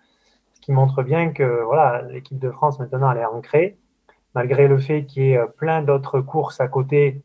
[0.54, 3.78] ce qui montre bien que voilà, l'équipe de France maintenant elle est ancrée,
[4.36, 7.24] malgré le fait qu'il y ait euh, plein d'autres courses à côté,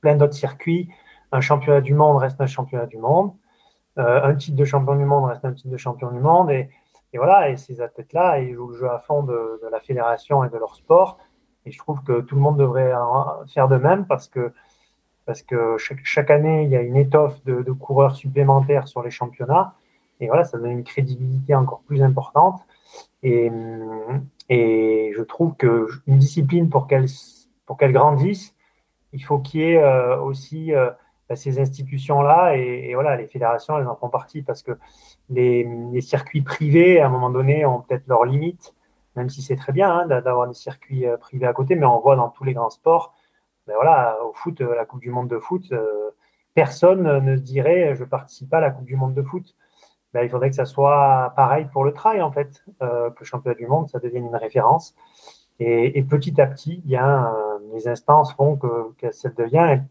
[0.00, 0.88] plein d'autres circuits.
[1.30, 3.32] Un championnat du monde reste un championnat du monde,
[3.98, 6.68] euh, un titre de champion du monde reste un titre de champion du monde, et,
[7.14, 10.56] voilà, et ces athlètes-là, ils jouent le jeu à fond de la fédération et de
[10.56, 11.18] leur sport
[11.66, 12.92] et je trouve que tout le monde devrait
[13.52, 14.52] faire de même parce que,
[15.26, 19.74] parce que chaque, année, il y a une étoffe de, coureurs supplémentaires sur les championnats.
[20.20, 22.60] Et voilà, ça donne une crédibilité encore plus importante.
[23.22, 23.50] Et,
[24.48, 28.54] et je trouve qu'une discipline, pour qu'elle grandisse,
[29.12, 30.90] il faut qu'il y ait euh, aussi euh,
[31.34, 32.56] ces institutions-là.
[32.56, 34.72] Et, voilà, les fédérations, elles en font partie parce que
[35.28, 38.74] les circuits privés, à un moment donné, ont peut-être leurs limites
[39.18, 42.00] même si c'est très bien hein, d'avoir des circuits euh, privés à côté, mais on
[42.00, 43.14] voit dans tous les grands sports,
[43.66, 46.10] ben voilà, au foot, euh, la Coupe du Monde de foot, euh,
[46.54, 49.54] personne ne dirait je participe pas à la Coupe du Monde de foot.
[50.14, 53.54] Ben, il faudrait que ça soit pareil pour le trail, en fait, que le championnat
[53.56, 54.94] du monde, ça devienne une référence.
[55.60, 56.82] Et, petit à petit,
[57.74, 59.82] les instances font que, ça devient,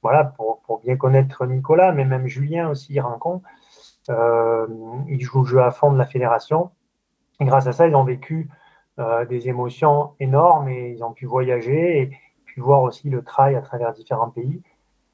[0.00, 3.42] voilà, pour, bien connaître Nicolas, mais même Julien aussi, Rincon,
[4.10, 4.66] euh,
[5.08, 6.70] ils jouent le jeu à fond de la fédération.
[7.40, 8.48] Et grâce à ça, ils ont vécu
[9.00, 12.10] euh, des émotions énormes et ils ont pu voyager et
[12.44, 14.62] puis voir aussi le trail à travers différents pays.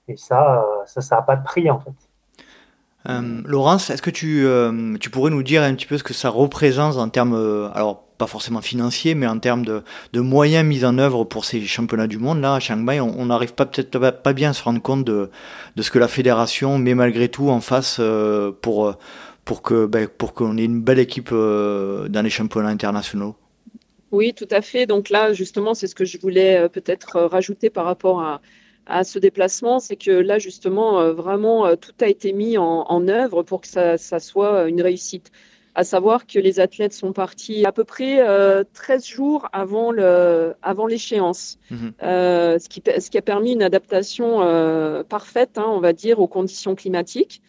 [0.07, 1.95] Et ça, euh, ça, ça n'a pas de prix en fait.
[3.09, 4.47] Euh, Laurence, est-ce que tu,
[5.01, 8.27] tu pourrais nous dire un petit peu ce que ça représente en termes, alors pas
[8.27, 12.19] forcément financiers, mais en termes de, de, moyens mis en œuvre pour ces championnats du
[12.19, 15.31] monde Là, à Shanghai, on n'arrive pas peut-être pas, bien à se rendre compte de,
[15.77, 17.99] de, ce que la fédération met malgré tout en face
[18.61, 18.95] pour,
[19.47, 23.37] pour que ben, pour qu'on ait une belle équipe dans les championnats internationaux.
[24.13, 24.87] Oui, tout à fait.
[24.87, 28.41] Donc là, justement, c'est ce que je voulais euh, peut-être euh, rajouter par rapport à,
[28.87, 33.43] à ce déplacement, c'est que là, justement, euh, vraiment, tout a été mis en, œuvre
[33.45, 35.31] pour que ça, soit une réussite.
[35.77, 38.19] à savoir que les athlètes sont partis à peu près
[38.73, 41.93] 13 jours avant le, avant l'échéance, mhm.
[42.01, 44.41] ce, qui, ce qui a permis une adaptation
[45.09, 47.41] parfaite, hein, on va dire, aux conditions climatiques.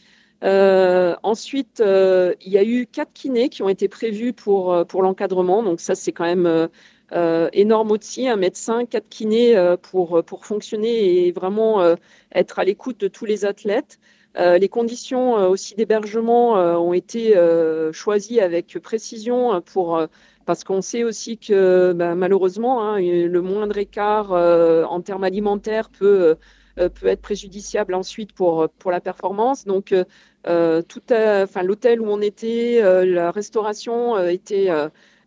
[0.43, 5.63] Ensuite, il y a eu quatre kinés qui ont été prévus pour, pour l'encadrement.
[5.63, 6.69] Donc ça, c'est quand même
[7.13, 11.95] euh, énorme aussi, un médecin, quatre kinés euh, pour, pour fonctionner et vraiment euh,
[12.33, 13.99] être à l'écoute de tous les athlètes.
[14.37, 17.35] les conditions aussi d'hébergement ont été
[17.91, 20.07] choisies avec précision pour
[20.45, 26.37] parce qu'on sait aussi que bah, malheureusement, hein, le moindre écart en termes alimentaires peut,
[26.77, 29.65] peut être préjudiciable ensuite pour, pour la performance.
[29.65, 29.93] Donc,
[30.45, 34.69] enfin, l'hôtel où on était, la restauration était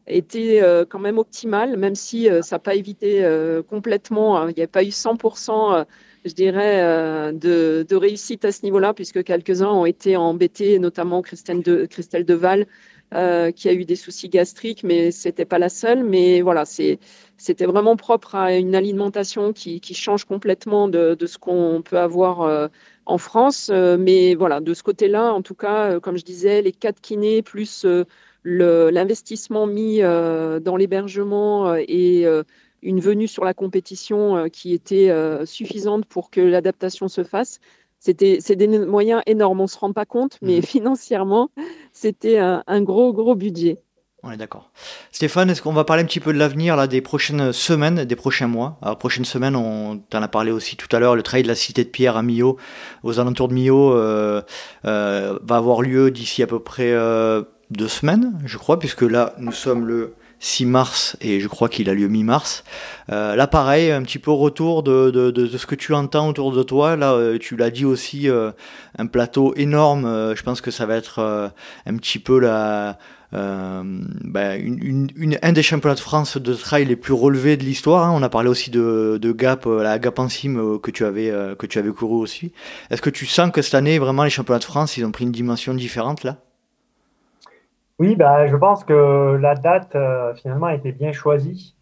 [0.07, 4.51] était euh, quand même optimale, même si euh, ça n'a pas évité euh, complètement, hein.
[4.51, 5.85] il n'y a pas eu 100%,
[6.25, 11.87] je dirais, de, réussite à ce niveau-là, puisque quelques-uns ont été embêtés, notamment Christelle, de,
[11.87, 12.67] Christelle Deval,
[13.13, 16.03] qui a eu des soucis gastriques, mais ce n'était pas la seule.
[16.03, 21.99] Mais voilà, c'était vraiment propre à une alimentation qui, change complètement de ce qu'on peut
[21.99, 22.71] avoir
[23.07, 23.71] en France.
[23.71, 27.87] mais voilà, de ce côté-là, en tout cas, comme je disais, les quatre kinés plus
[28.45, 32.43] l'investissement mis euh, dans l'hébergement euh, et euh,
[32.83, 35.11] une venue sur la compétition qui était
[35.47, 37.59] suffisante pour que l'adaptation se fasse.
[37.99, 40.63] C'était, c'est des moyens énormes, on ne se rend pas compte, mais mhm.
[40.65, 41.51] financièrement,
[41.95, 43.81] c'était un, gros, gros budget.
[44.27, 44.71] On est d'accord.
[45.13, 48.17] Stéphane, est-ce qu'on va parler un petit peu de l'avenir là, des prochaines semaines, des
[48.17, 48.79] prochains mois?
[48.81, 51.55] Alors, prochaine semaine, on t'en a parlé aussi tout à l'heure, le trail de la
[51.55, 52.57] Cité de Pierre à Millau,
[53.03, 53.91] aux alentours de Millau,
[54.83, 56.95] va avoir lieu d'ici à peu près
[57.71, 61.89] deux semaines, je crois, puisque là, nous sommes le 6 mars et je crois qu'il
[61.89, 62.65] a lieu mi-mars.
[63.11, 66.97] Euh, là, pareil, un petit peu retour de, ce que tu entends autour de toi.
[66.97, 68.51] Là, euh, tu l'as dit aussi, euh,
[68.99, 70.35] un plateau énorme.
[70.37, 71.53] je pense que ça va être
[71.87, 72.99] un petit peu la,
[73.35, 78.07] ben, une, une, un des championnats de France de trail les plus relevés de l'histoire.
[78.07, 78.13] Hein.
[78.15, 81.79] On a parlé aussi de, Gap, la Gap en cime que tu avais que tu
[81.79, 82.53] avais couru aussi.
[82.91, 85.25] Est-ce que tu sens que cette année, vraiment, les championnats de France, ils ont pris
[85.25, 86.37] une dimension différente là?
[88.01, 91.77] Oui, bah, je pense que la date euh, finalement a été bien choisie,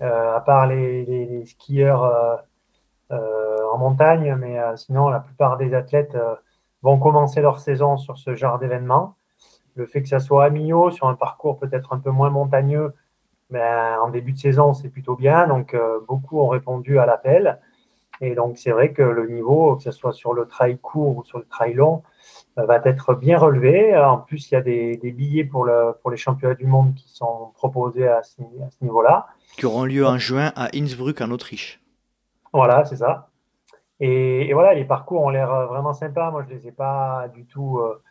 [0.00, 2.04] euh, à part les, skieurs
[3.10, 6.16] euh, en montagne, mais sinon la plupart des athlètes
[6.82, 9.16] vont commencer leur saison sur ce genre d'événement.
[9.80, 12.92] Le fait que ça soit à Millau, sur un parcours peut-être un peu moins montagneux,
[13.48, 15.48] ben, en début de saison, c'est plutôt bien.
[15.48, 15.74] Donc,
[16.06, 17.58] beaucoup ont répondu à l'appel.
[18.20, 21.24] Et donc, c'est vrai que le niveau, que ce soit sur le trail court ou
[21.24, 22.02] sur le trail long,
[22.58, 23.96] euh, va être bien relevé.
[23.96, 27.08] En plus, il y a des, billets pour, le, pour les championnats du monde qui
[27.08, 28.42] sont proposés à ce,
[28.82, 29.28] niveau-là.
[29.56, 31.80] Qui auront lieu en juin à Innsbruck, en Autriche.
[32.52, 33.28] Voilà, c'est ça.
[34.00, 36.30] Et, voilà, les parcours ont l'air vraiment sympas.
[36.30, 38.02] Moi, je ne les ai pas du tout euh,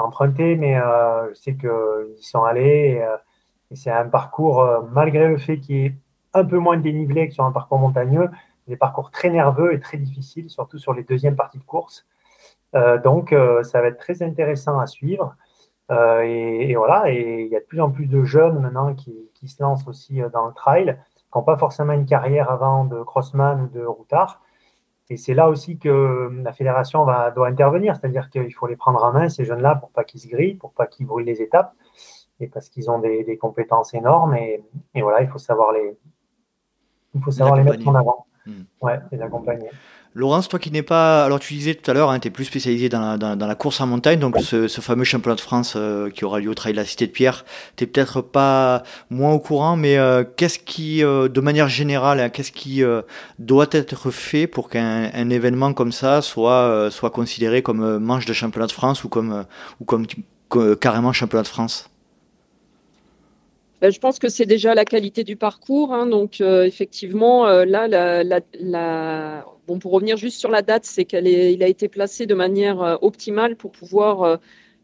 [0.00, 3.00] empruntés, mais euh, je sais qu'ils sont allés.
[3.70, 5.94] Et, c'est un parcours, malgré le fait qu'il est
[6.34, 8.28] un peu moins dénivelé que sur un parcours montagneux,
[8.66, 12.06] des parcours très nerveux et très difficiles, surtout sur les deuxièmes parties de course.
[12.74, 15.34] Euh, donc, euh, ça va être très intéressant à suivre.
[15.90, 19.28] Euh, et, voilà, et il y a de plus en plus de jeunes maintenant qui,
[19.48, 23.62] se lancent aussi dans le trail, qui n'ont pas forcément une carrière avant de crossman
[23.62, 24.40] ou de routard.
[25.10, 29.02] Et c'est là aussi que la fédération va, doit intervenir, c'est-à-dire qu'il faut les prendre
[29.02, 31.74] en main, ces jeunes-là, pour pas qu'ils se grillent, pour pas qu'ils brûlent les étapes,
[32.38, 34.36] et parce qu'ils ont des, compétences énormes.
[34.36, 34.62] Et,
[34.94, 35.98] voilà, il faut savoir les,
[37.14, 38.26] il faut savoir les mettre en avant.
[38.46, 38.62] Hmm.
[38.80, 39.68] Ouais, et l'accompagner.
[40.12, 41.24] Laurence, toi qui n'es pas.
[41.24, 43.86] Alors, tu disais tout à l'heure, hein, tu es plus spécialisé dans la, course en
[43.86, 46.84] montagne, donc ce, fameux championnat de France euh, qui aura lieu au Trail de la
[46.84, 47.44] Cité de Pierre,
[47.76, 52.28] tu peut-être pas moins au courant, mais euh, qu'est-ce qui, euh, de manière générale, hein,
[52.28, 52.82] qu'est-ce qui
[53.38, 58.66] doit être fait pour qu'un événement comme ça soit, soit considéré comme manche de championnat
[58.66, 59.44] de France ou comme,
[59.80, 60.06] ou comme
[60.80, 61.89] carrément championnat de France?
[63.80, 65.92] Ben, je pense que c'est déjà la qualité du parcours.
[65.92, 68.22] Hein, donc, effectivement, là, la,
[68.54, 69.44] la,
[69.78, 73.56] pour revenir juste sur la date, c'est qu'il a été placé de manière euh, optimale
[73.56, 74.36] pour pouvoir euh,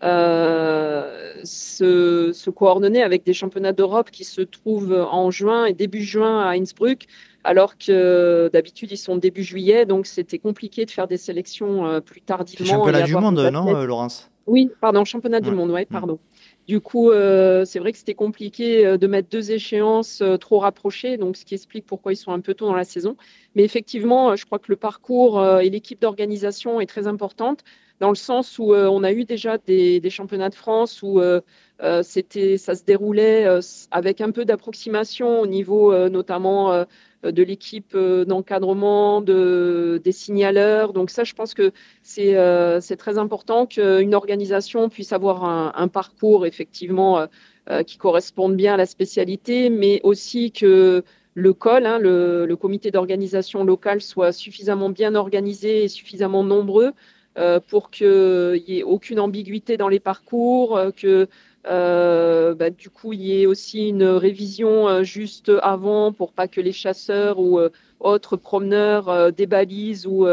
[0.04, 6.40] euh, se, coordonner avec des championnats d'Europe qui se trouvent en juin et début juin
[6.40, 7.06] à Innsbruck,
[7.44, 12.20] alors que d'habitude ils sont début juillet, donc c'était compliqué de faire des sélections plus
[12.20, 12.66] tardivement.
[12.66, 14.30] Championnat du monde, non, Laurence?
[14.46, 16.18] Oui, pardon, championnat du monde, oui, pardon.
[16.66, 20.58] Du coup, euh, c'est vrai que c'était compliqué euh, de mettre deux échéances euh, trop
[20.58, 23.16] rapprochées, donc ce qui explique pourquoi ils sont un peu tôt dans la saison.
[23.54, 27.62] Mais effectivement, je crois que le parcours et l'équipe d'organisation est très importante,
[28.00, 31.22] dans le sens où on a eu déjà des, championnats de France où
[32.02, 33.46] c'était, ça se déroulait
[33.90, 36.84] avec un peu d'approximation au niveau notamment
[37.22, 40.92] de l'équipe d'encadrement, de, des signaleurs.
[40.92, 47.26] Donc ça, je pense que c'est très important qu'une organisation puisse avoir un, parcours effectivement
[47.86, 51.02] qui corresponde bien à la spécialité, mais aussi que
[51.36, 56.92] le COL, hein, le, comité d'organisation locale, soit suffisamment bien organisé et suffisamment nombreux
[57.36, 61.28] euh, pour qu'il n'y ait aucune ambiguïté dans les parcours, euh, que
[61.66, 66.60] euh, bah, du coup il y ait aussi une révision juste avant pour pas que
[66.60, 67.60] les chasseurs ou
[68.00, 70.26] autres promeneurs débalisent ou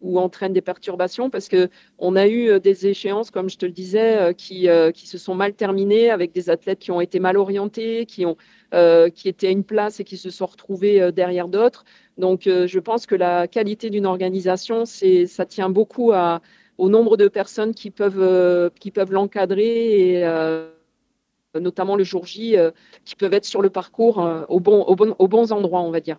[0.00, 3.72] ou entraînent des perturbations parce que on a eu des échéances, comme je te le
[3.72, 8.04] disais, qui, qui se sont mal terminées avec des athlètes qui ont été mal orientés,
[8.04, 8.36] qui ont
[8.74, 11.84] euh, qui étaient à une place et qui se sont retrouvés euh, derrière d'autres.
[12.18, 16.40] Donc, euh, je pense que la qualité d'une organisation, ça tient beaucoup à,
[16.78, 20.24] au nombre de personnes qui peuvent, qui peuvent l'encadrer et
[21.60, 22.70] notamment le jour J, euh,
[23.04, 25.90] qui peuvent être sur le parcours euh, au bon, au bon, aux bons endroits, on
[25.90, 26.16] va dire.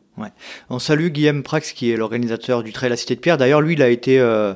[0.70, 3.38] On salue Guillaume Prax, qui est l'organisateur du Trail à Cité de Pierre.
[3.38, 4.54] D'ailleurs, lui, il a été euh,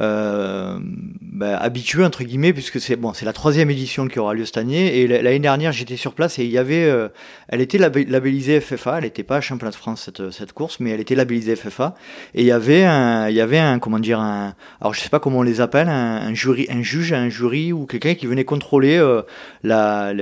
[0.00, 0.78] euh
[1.20, 4.98] bah, habitué, entre guillemets, puisque c'est bon, la troisième édition qui aura lieu cette année.
[4.98, 6.90] Et l'année dernière, j'étais sur place et il y avait,
[7.48, 8.98] elle était labellisée FFA.
[8.98, 11.94] Elle n'était pas champion de France cette, cette course, mais elle était labellisée FFA.
[12.34, 15.08] Et il y avait un, il y avait un, comment dire, un, alors je sais
[15.08, 18.44] pas comment on les appelle, un, jury, un juge, un jury ou quelqu'un qui venait
[18.44, 19.00] contrôler
[19.62, 20.12] la,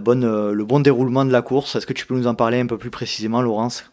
[0.00, 1.76] bonne, euh, le bon déroulement de la course.
[1.76, 3.90] Est-ce que tu peux nous en parler un peu plus précisément, Laurence?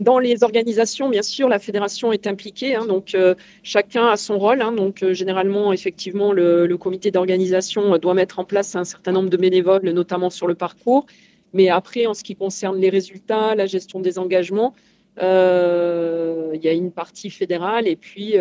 [0.00, 4.38] Dans les organisations, bien sûr, la fédération est impliquée, hein, donc euh, chacun a son
[4.38, 4.60] rôle.
[4.60, 9.30] Hein, donc euh, généralement, effectivement, le, comité d'organisation doit mettre en place un certain nombre
[9.30, 11.06] de bénévoles, notamment sur le parcours.
[11.52, 14.74] Mais après, en ce qui concerne les résultats, la gestion des engagements,
[15.16, 18.34] il y a une partie fédérale et puis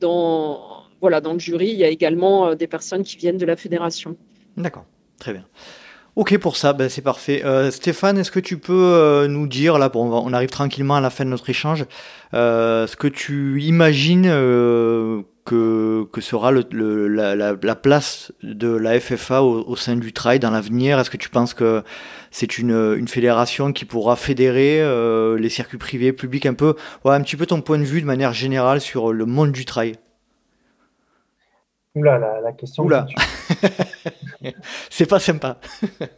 [0.00, 3.46] dans voilà, dans le jury, il y a également euh, des personnes qui viennent de
[3.46, 4.16] la fédération.
[4.56, 4.84] D'accord,
[5.18, 5.44] très bien.
[6.16, 7.42] Ok pour ça, ben c'est parfait.
[7.44, 11.10] Euh, Stéphane, est-ce que tu peux euh, nous dire, là on, arrive tranquillement à la
[11.10, 11.84] fin de notre échange,
[12.32, 14.24] ce que tu imagines
[15.44, 20.98] que, sera la, la, place de la FFA au, sein du trail dans l'avenir?
[20.98, 21.84] Est-ce que tu penses que
[22.32, 24.82] c'est une, une, fédération qui pourra fédérer
[25.38, 26.74] les circuits privés, publics un peu?
[27.04, 29.64] Ouais, Un petit peu ton point de vue de manière générale sur le monde du
[29.64, 29.94] trail
[31.98, 32.84] Oula, la, la question.
[32.84, 33.06] Oula.
[34.90, 35.56] c'est pas sympa.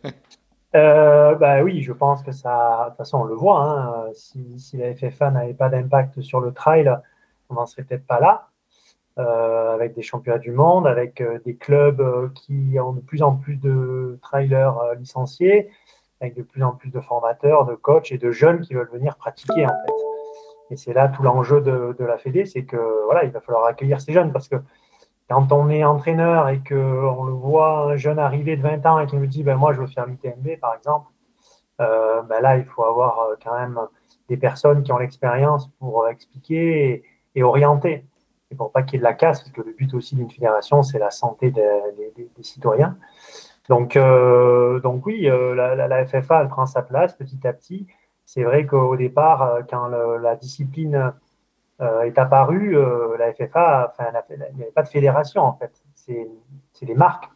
[0.75, 2.85] euh, bah oui, je pense que ça.
[2.85, 3.63] De toute façon, on le voit.
[3.63, 6.91] Hein, si, si, la FFA n'avait pas d'impact sur le trail,
[7.49, 8.51] on n'en serait peut-être pas là.
[9.19, 13.23] Euh, avec des championnats du monde, avec euh, des clubs euh, qui ont de plus
[13.23, 15.69] en plus de trailers licenciés,
[16.21, 19.17] avec de plus en plus de formateurs, de coachs et de jeunes qui veulent venir
[19.17, 19.93] pratiquer en fait.
[20.71, 23.67] Et c'est là tout l'enjeu de, de, la Fédé, c'est que voilà, il va falloir
[23.67, 24.57] accueillir ces jeunes parce que
[25.31, 29.07] quand on est entraîneur et qu'on le voit un jeune arriver de 20 ans et
[29.07, 31.07] qui nous dit ben, moi je veux faire l'ITMB par exemple,
[31.81, 33.79] euh, ben là il faut avoir euh, quand même
[34.29, 37.05] des personnes qui ont l'expérience pour expliquer
[37.37, 38.05] et, orienter.
[38.51, 40.29] Et pour pas qu'il y ait de la casse, parce que le but aussi d'une
[40.29, 41.63] fédération, c'est la santé des,
[42.43, 42.97] citoyens.
[43.69, 47.87] Donc, euh, donc oui, la, FFA, elle prend sa place petit à petit.
[48.25, 51.11] C'est vrai qu'au départ, quand la discipline euh,
[51.81, 55.73] est apparu, euh, la FFA, enfin, il n'y avait pas de fédération en fait.
[55.95, 57.31] C'est les marques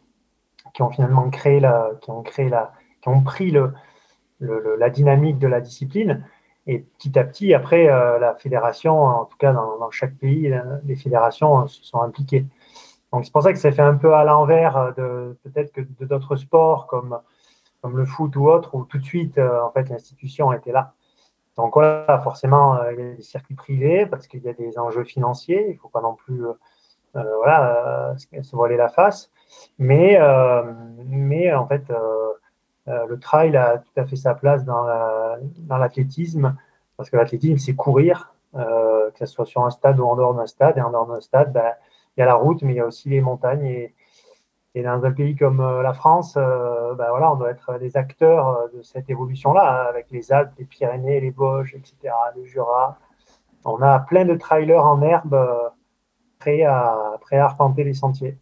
[0.73, 3.73] qui ont finalement créé la, qui ont créé la, qui ont pris le,
[4.39, 6.25] le, la dynamique de la discipline.
[6.67, 10.53] Et petit à petit, après, euh, la fédération, en tout cas dans, dans, chaque pays,
[10.83, 12.45] les fédérations se sont impliquées.
[13.13, 16.05] Donc c'est pour ça que ça fait un peu à l'envers de peut-être que de
[16.05, 17.19] d'autres sports comme
[17.81, 20.95] comme le foot ou autre, où tout de suite, en fait, l'institution était là.
[21.57, 24.77] Donc voilà, forcément, euh, il y a des circuits privés parce qu'il y a des
[24.77, 25.65] enjeux financiers.
[25.69, 26.53] Il ne faut pas non plus euh,
[27.15, 29.31] euh, voilà, se voiler la face.
[29.79, 31.83] Mais, en fait,
[32.87, 34.85] le trail a tout à fait sa place dans
[35.77, 36.55] l'athlétisme
[36.97, 40.47] parce que l'athlétisme, c'est courir, que ce soit sur un stade ou en dehors d'un
[40.47, 40.77] stade.
[40.77, 41.71] Et en dehors d'un stade, ben,
[42.17, 43.65] il y a la route, mais il y a aussi les montagnes.
[43.65, 43.95] Et,
[44.75, 47.95] et dans un pays comme euh, la France, euh, ben voilà, on doit être des
[47.95, 52.43] acteurs euh, de cette évolution-là, hein, avec les Alpes, les Pyrénées, les Vosges, etc., le
[52.43, 52.99] Jura.
[53.63, 55.39] On a plein de trailers en herbe
[56.39, 58.37] prêts à, prêts à arpenter les sentiers.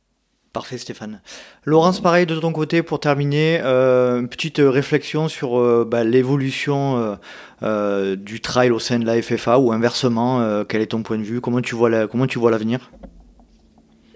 [0.54, 1.22] Parfait Stéphane.
[1.66, 7.18] Laurence, pareil de ton côté pour terminer, une petite réflexion sur bah, l'évolution
[7.62, 11.42] du trail au sein de la FFA ou inversement, quel est ton point de vue?
[11.42, 12.92] Comment tu vois l'avenir?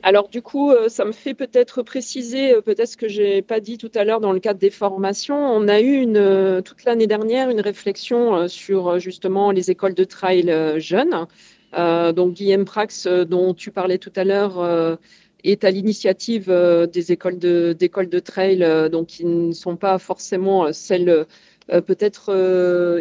[0.08, 3.60] Alors du coup, euh, ça me fait peut-être préciser, euh, peut-être ce que j'ai pas
[3.60, 5.36] dit tout à l'heure dans le cadre des formations.
[5.36, 10.50] On a eu euh, toute l'année dernière une réflexion sur justement les écoles de trail
[10.78, 11.28] jeunes.
[12.16, 14.98] donc Guillaume Prax, dont tu parlais tout à l'heure,
[15.44, 16.48] est à l'initiative
[16.94, 21.26] des écoles de, d'écoles de trail, donc qui ne sont pas forcément celles
[21.68, 22.32] peut-être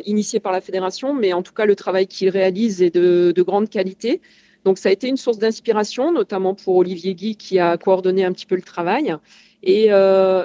[0.07, 3.69] initié par la fédération, mais en tout cas, le travail qu'il réalise est de, grande
[3.71, 4.21] qualité.
[4.67, 8.33] Donc, ça a été une source d'inspiration, notamment pour Olivier Guy, qui a coordonné un
[8.33, 9.17] petit peu le travail.
[9.63, 9.89] Et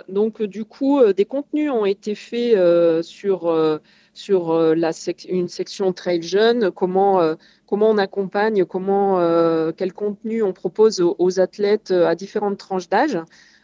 [0.07, 3.79] donc, du coup, des contenus ont été faits sur
[4.13, 4.91] sur la
[5.27, 7.35] une section trail jeune, comment
[7.71, 12.89] comment on accompagne, comment, euh, quel contenu on propose aux, athlètes euh, à différentes tranches
[12.89, 13.17] d'âge.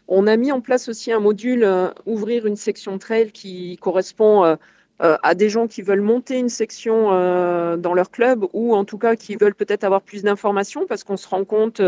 [0.08, 4.58] On a mis en place aussi un module euh, ouvrir une section trail qui correspond
[5.00, 7.10] à des gens qui veulent monter une section
[7.78, 11.18] dans leur club ou en tout cas qui veulent peut-être avoir plus d'informations parce qu'on
[11.18, 11.82] se rend compte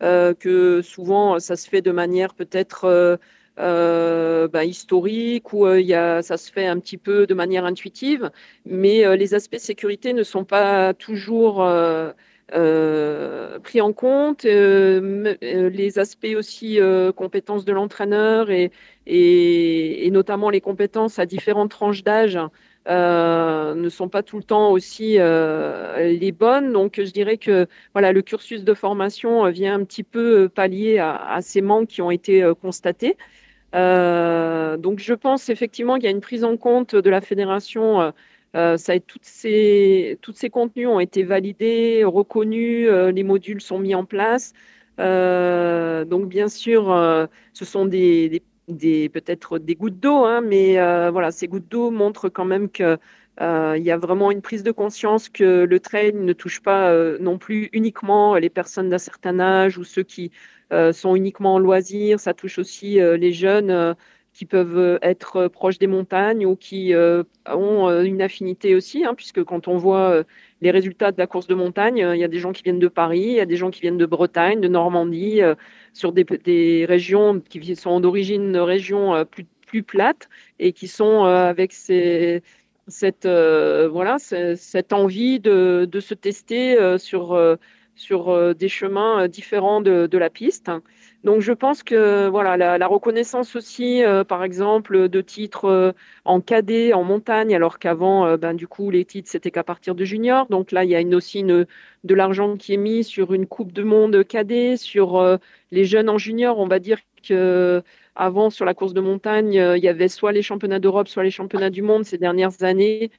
[0.00, 3.18] que souvent ça se fait de manière peut-être
[3.58, 7.64] euh, bah, historique euh, il y a, ça se fait un petit peu de manière
[7.64, 8.30] intuitive,
[8.66, 11.66] mais euh, les aspects sécurité ne sont pas toujours
[12.52, 14.44] pris en compte.
[14.44, 16.78] les aspects aussi
[17.16, 18.70] compétences de l'entraîneur et,
[19.06, 22.38] et, notamment les compétences à différentes tranches d'âge.
[22.86, 26.72] ne sont pas tout le temps aussi les bonnes.
[26.72, 31.38] Donc, je dirais que voilà, le cursus de formation vient un petit peu pallier à,
[31.42, 33.16] ces manques qui ont été constatés.
[33.74, 38.12] Euh, donc je pense effectivement qu'il y a une prise en compte de la fédération.
[38.54, 44.52] Euh, euh, tous ces contenus ont été validés, reconnus, les modules sont mis en place.
[44.98, 46.86] donc bien sûr,
[47.52, 50.76] ce sont des, peut-être des gouttes d'eau, hein, mais
[51.30, 52.98] ces gouttes d'eau montrent quand même que
[53.40, 57.38] il y a vraiment une prise de conscience que le trail ne touche pas non
[57.38, 60.30] plus uniquement les personnes d'un certain âge ou ceux qui
[60.72, 62.18] euh, sont uniquement en loisirs.
[62.20, 63.94] Ça touche aussi euh, les jeunes euh,
[64.36, 66.92] qui peuvent être proches des montagnes ou qui
[67.46, 70.24] ont une affinité aussi, hein, puisque quand on voit
[70.60, 72.88] les résultats de la course de montagne, il y a des gens qui viennent de
[72.88, 75.40] Paris, il y a des gens qui viennent de Bretagne, de Normandie,
[75.94, 80.28] sur des, régions qui sont d'origine de régions plus, plus plates
[80.58, 82.42] et qui sont avec cette,
[83.26, 87.56] voilà, cette envie de, de se tester sur euh,
[87.96, 90.70] des chemins euh, différents de, la piste.
[91.24, 95.94] Donc je pense que voilà la, reconnaissance aussi, euh, par exemple, de titres
[96.24, 100.04] en cadet, en montagne, alors qu'avant, ben, du coup, les titres, c'était qu'à partir de
[100.04, 100.46] junior.
[100.48, 101.66] Donc là, il y a aussi de
[102.14, 105.38] l'argent qui est mis sur une Coupe de Monde cadet, sur
[105.70, 106.58] les jeunes en junior.
[106.58, 107.82] On va dire que
[108.14, 111.30] avant, sur la course de montagne, il y avait soit les championnats d'Europe, soit les
[111.30, 113.10] championnats du monde ces dernières années.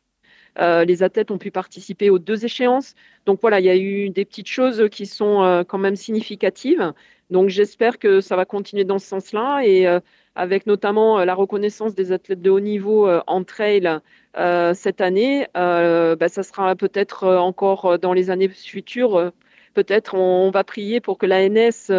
[0.60, 2.95] Euh, les athlètes ont pu participer aux deux échéances.
[3.26, 6.93] Donc voilà, il y a eu des petites choses qui sont euh, quand même significatives.
[7.30, 9.99] Donc j'espère que ça va continuer dans ce sens-là et euh,
[10.36, 13.99] avec notamment la reconnaissance des athlètes de haut niveau en trail
[14.76, 19.32] cette année, bah, ça sera peut-être encore dans les années futures.
[19.74, 21.91] peut-être on, va prier pour que l'ANS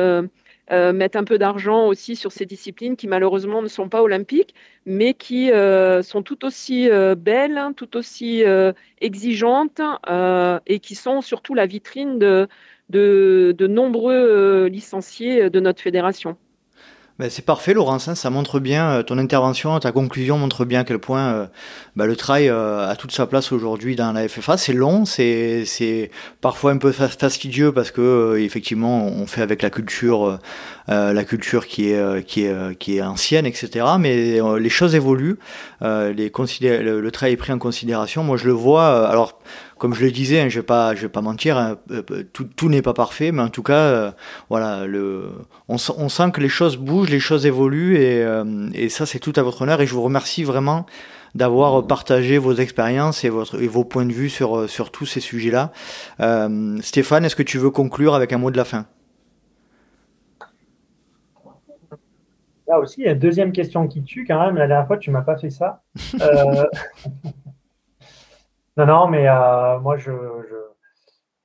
[0.71, 4.55] euh, mettre un peu d'argent aussi sur ces disciplines qui malheureusement ne sont pas olympiques,
[4.87, 8.43] mais qui euh, sont tout aussi euh, belles, tout aussi
[9.01, 9.81] exigeantes
[10.67, 12.49] et qui sont surtout la vitrine de,
[12.91, 16.37] de nombreux licenciés de notre fédération.
[17.19, 18.07] Ben, c'est parfait, Laurence.
[18.07, 21.47] Hein, ça montre bien euh, ton intervention, ta conclusion montre bien à quel point euh,
[21.97, 24.57] ben, le trail euh, a toute sa place aujourd'hui dans la FFA.
[24.57, 29.71] C'est long, c'est c'est parfois un peu fastidieux parce que effectivement on fait avec la
[29.71, 30.39] culture,
[30.87, 33.85] la culture qui est qui est qui est ancienne, etc.
[33.99, 35.39] Mais les choses évoluent.
[35.83, 38.23] les le, le, trail est pris en considération.
[38.23, 39.09] Moi, je le vois.
[39.09, 39.41] alors
[39.79, 42.25] comme je le disais, hein, je vais pas, je vais pas mentir, hein, euh, euh,
[42.33, 44.11] tout, tout n'est pas parfait, mais en tout cas, euh,
[44.51, 45.31] voilà, le,
[45.69, 48.27] on, on, sent que les choses bougent, les choses évoluent, et,
[48.75, 49.81] et ça, c'est tout à votre honneur.
[49.81, 50.87] Et je vous remercie vraiment
[51.35, 55.21] d'avoir partagé vos expériences et, votre, et vos points de vue sur, sur tous ces
[55.21, 55.73] sujets-là.
[56.81, 58.87] Stéphane, est-ce que tu veux conclure avec un mot de la fin?
[62.67, 64.57] Là aussi, il y a une deuxième question qui tue quand même.
[64.57, 65.83] La dernière fois, tu m'as pas fait ça.
[68.79, 68.85] Euh...
[68.85, 70.11] Non, non, mais euh, moi, je,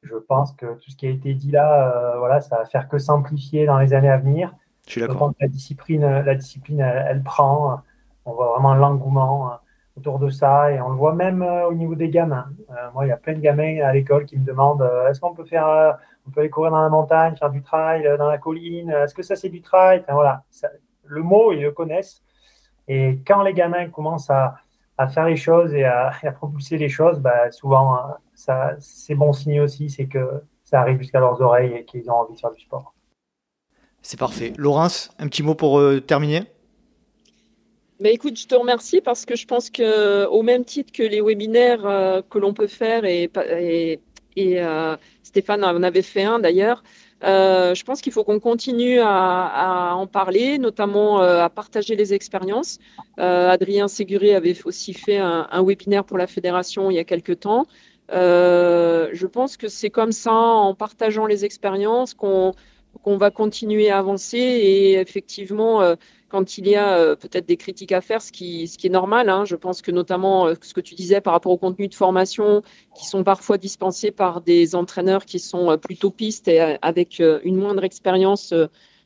[0.04, 2.88] je, pense que tout ce qui a été dit là, euh, voilà, ça va faire
[2.88, 4.54] que s'amplifier dans les années à venir.
[4.86, 5.34] Je suis d'accord.
[5.40, 7.82] La discipline, la discipline elle, prend.
[8.26, 9.56] On voit vraiment l'engouement euh,
[9.98, 12.48] autour de ça et on le voit même au niveau des gamins.
[12.94, 15.46] moi, il y a plein de gamins à l'école qui me demandent est-ce qu'on peut
[15.46, 19.14] faire, on peut aller courir dans la montagne, faire du trail dans la colline Est-ce
[19.14, 20.02] que ça c'est du trail?
[20.02, 20.44] Enfin, voilà,
[21.06, 22.24] le mot ils le connaissent.
[22.88, 24.56] Et quand les gamins commencent à,
[24.98, 29.34] à faire les choses et à, propulser les choses, bah, souvent, hein, ça, c'est bon
[29.34, 32.52] signe aussi, c'est que ça arrive jusqu'à leurs oreilles et qu'ils ont envie de faire
[32.52, 32.94] du sport.
[34.02, 34.54] C'est parfait.
[34.58, 36.44] Laurence, un petit mot pour euh, terminer?
[38.00, 41.22] Bah, écoute, je te remercie parce que je pense que au même titre que les
[41.22, 44.00] webinaires euh, que l'on peut faire et, et,
[44.36, 46.84] et euh, Stéphane en avait fait un d'ailleurs,
[47.24, 52.80] Euh, je pense qu'il faut qu'on continue à, en parler, notamment à partager les expériences.
[53.18, 57.66] Adrien Séguré avait aussi fait un, webinaire pour la fédération il y a quelques temps.
[58.10, 62.54] je pense que c'est comme ça, en partageant les expériences, qu'on
[63.06, 65.96] va continuer à avancer et effectivement
[66.34, 69.30] quand il y a euh, peut-être des critiques à faire, ce qui, est normal.
[69.30, 69.46] Hein.
[69.46, 72.64] Je pense que notamment euh, ce que tu disais par rapport au contenu de formation,
[72.98, 77.56] qui sont parfois dispensés par des entraîneurs qui sont euh, plutôt pistes et avec une
[77.58, 78.52] moindre expérience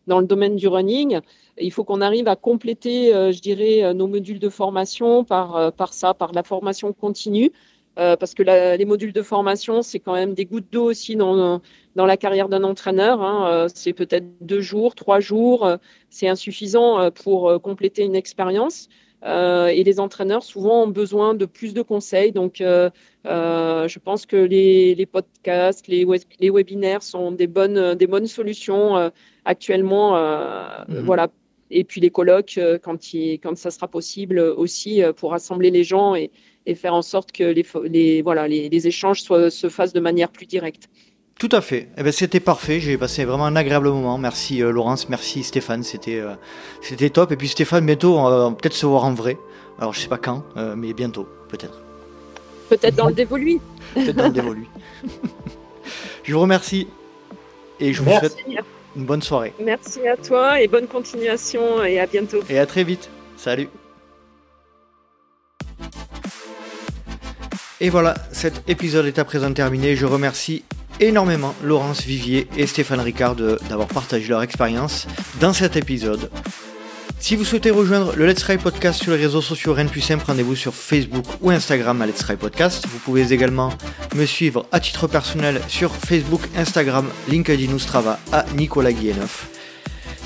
[0.08, 1.20] dans le domaine du running.
[1.60, 6.32] Il faut qu'on arrive à compléter, je dirais, nos modules de formation par, ça, par
[6.32, 7.52] la formation continue.
[7.96, 11.62] Parce que les modules de formation, c'est quand même des gouttes d'eau aussi dans,
[11.98, 13.22] dans la carrière d'un entraîneur.
[13.24, 13.52] Hein.
[13.52, 15.78] Euh, c'est peut-être deux jours, trois jours, euh,
[16.12, 18.88] c'est insuffisant pour compléter une expérience.
[19.78, 22.32] et les entraîneurs souvent ont besoin de plus de conseils.
[22.32, 26.06] Donc, je pense que les, les podcasts, les,
[26.40, 29.12] les, webinaires sont des bonnes, des bonnes solutions
[29.44, 30.08] actuellement.
[30.88, 31.00] Mhm.
[31.10, 31.28] Voilà.
[31.72, 36.16] Et puis les colloques, quand, il, quand ça sera possible aussi, pour rassembler les gens
[36.16, 36.30] et,
[36.68, 40.00] et faire en sorte que les, les voilà, les, les échanges soient, se fassent de
[40.00, 40.90] manière plus directe.
[41.40, 41.90] Tout à fait.
[41.98, 42.80] Eh ben, c'était parfait.
[42.80, 44.18] J'ai passé vraiment un agréable moment.
[44.18, 45.84] Merci euh, Laurence, merci Stéphane.
[45.84, 46.34] C'était euh,
[46.82, 47.32] c'était top.
[47.32, 49.38] Et puis Stéphane, bientôt, on va peut-être se voir en vrai.
[49.80, 51.80] Alors je sais pas quand, euh, mais bientôt, peut-être.
[52.70, 53.60] Peut-être dans le dévolu.
[53.94, 54.68] Peut-être dans le dévolu.
[56.24, 56.88] je vous remercie
[57.80, 58.38] et je vous souhaite
[58.96, 59.54] une bonne soirée.
[59.64, 62.40] Merci à toi et bonne continuation et à bientôt.
[62.50, 63.10] Et à très vite.
[63.38, 63.70] Salut.
[67.80, 69.96] Et voilà, cet épisode est à présent terminé.
[69.96, 70.64] Je remercie
[71.00, 75.08] énormément Laurence Vivier et Stéphane Ricard d'avoir partagé leur expérience
[75.40, 76.30] dans cet épisode.
[77.20, 80.02] Si vous souhaitez rejoindre le Let's Try Podcast sur les réseaux sociaux, rien de plus
[80.02, 82.86] simple, rendez-vous sur Facebook ou Instagram à Let's Try Podcast.
[82.88, 83.74] Vous pouvez également
[84.16, 89.48] me suivre à titre personnel sur Facebook, Instagram, LinkedIn ou Strava à Nicolas Guilleneuf.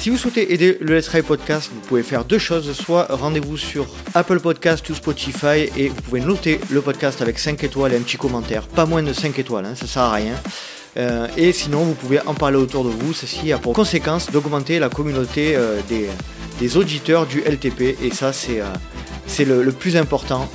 [0.02, 2.74] Si vous souhaitez aider le Let's Try Podcast, vous pouvez faire deux choses.
[2.74, 3.86] Soit rendez-vous sur
[4.16, 8.02] Apple Podcast ou Spotify et vous pouvez noter le podcast avec 5 étoiles et un
[8.02, 8.64] petit commentaire.
[8.64, 10.34] Pas moins de 5 étoiles, hein, ça sert à rien.
[10.98, 13.14] Euh, et sinon, vous pouvez en parler autour de vous.
[13.14, 17.96] Ceci a pour conséquence d'augmenter la communauté euh, des, auditeurs du LTP.
[18.04, 20.50] Et ça, c'est euh, le, plus important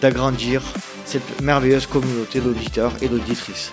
[0.00, 0.60] d'agrandir
[1.04, 3.72] cette merveilleuse communauté d'auditeurs et d'auditrices.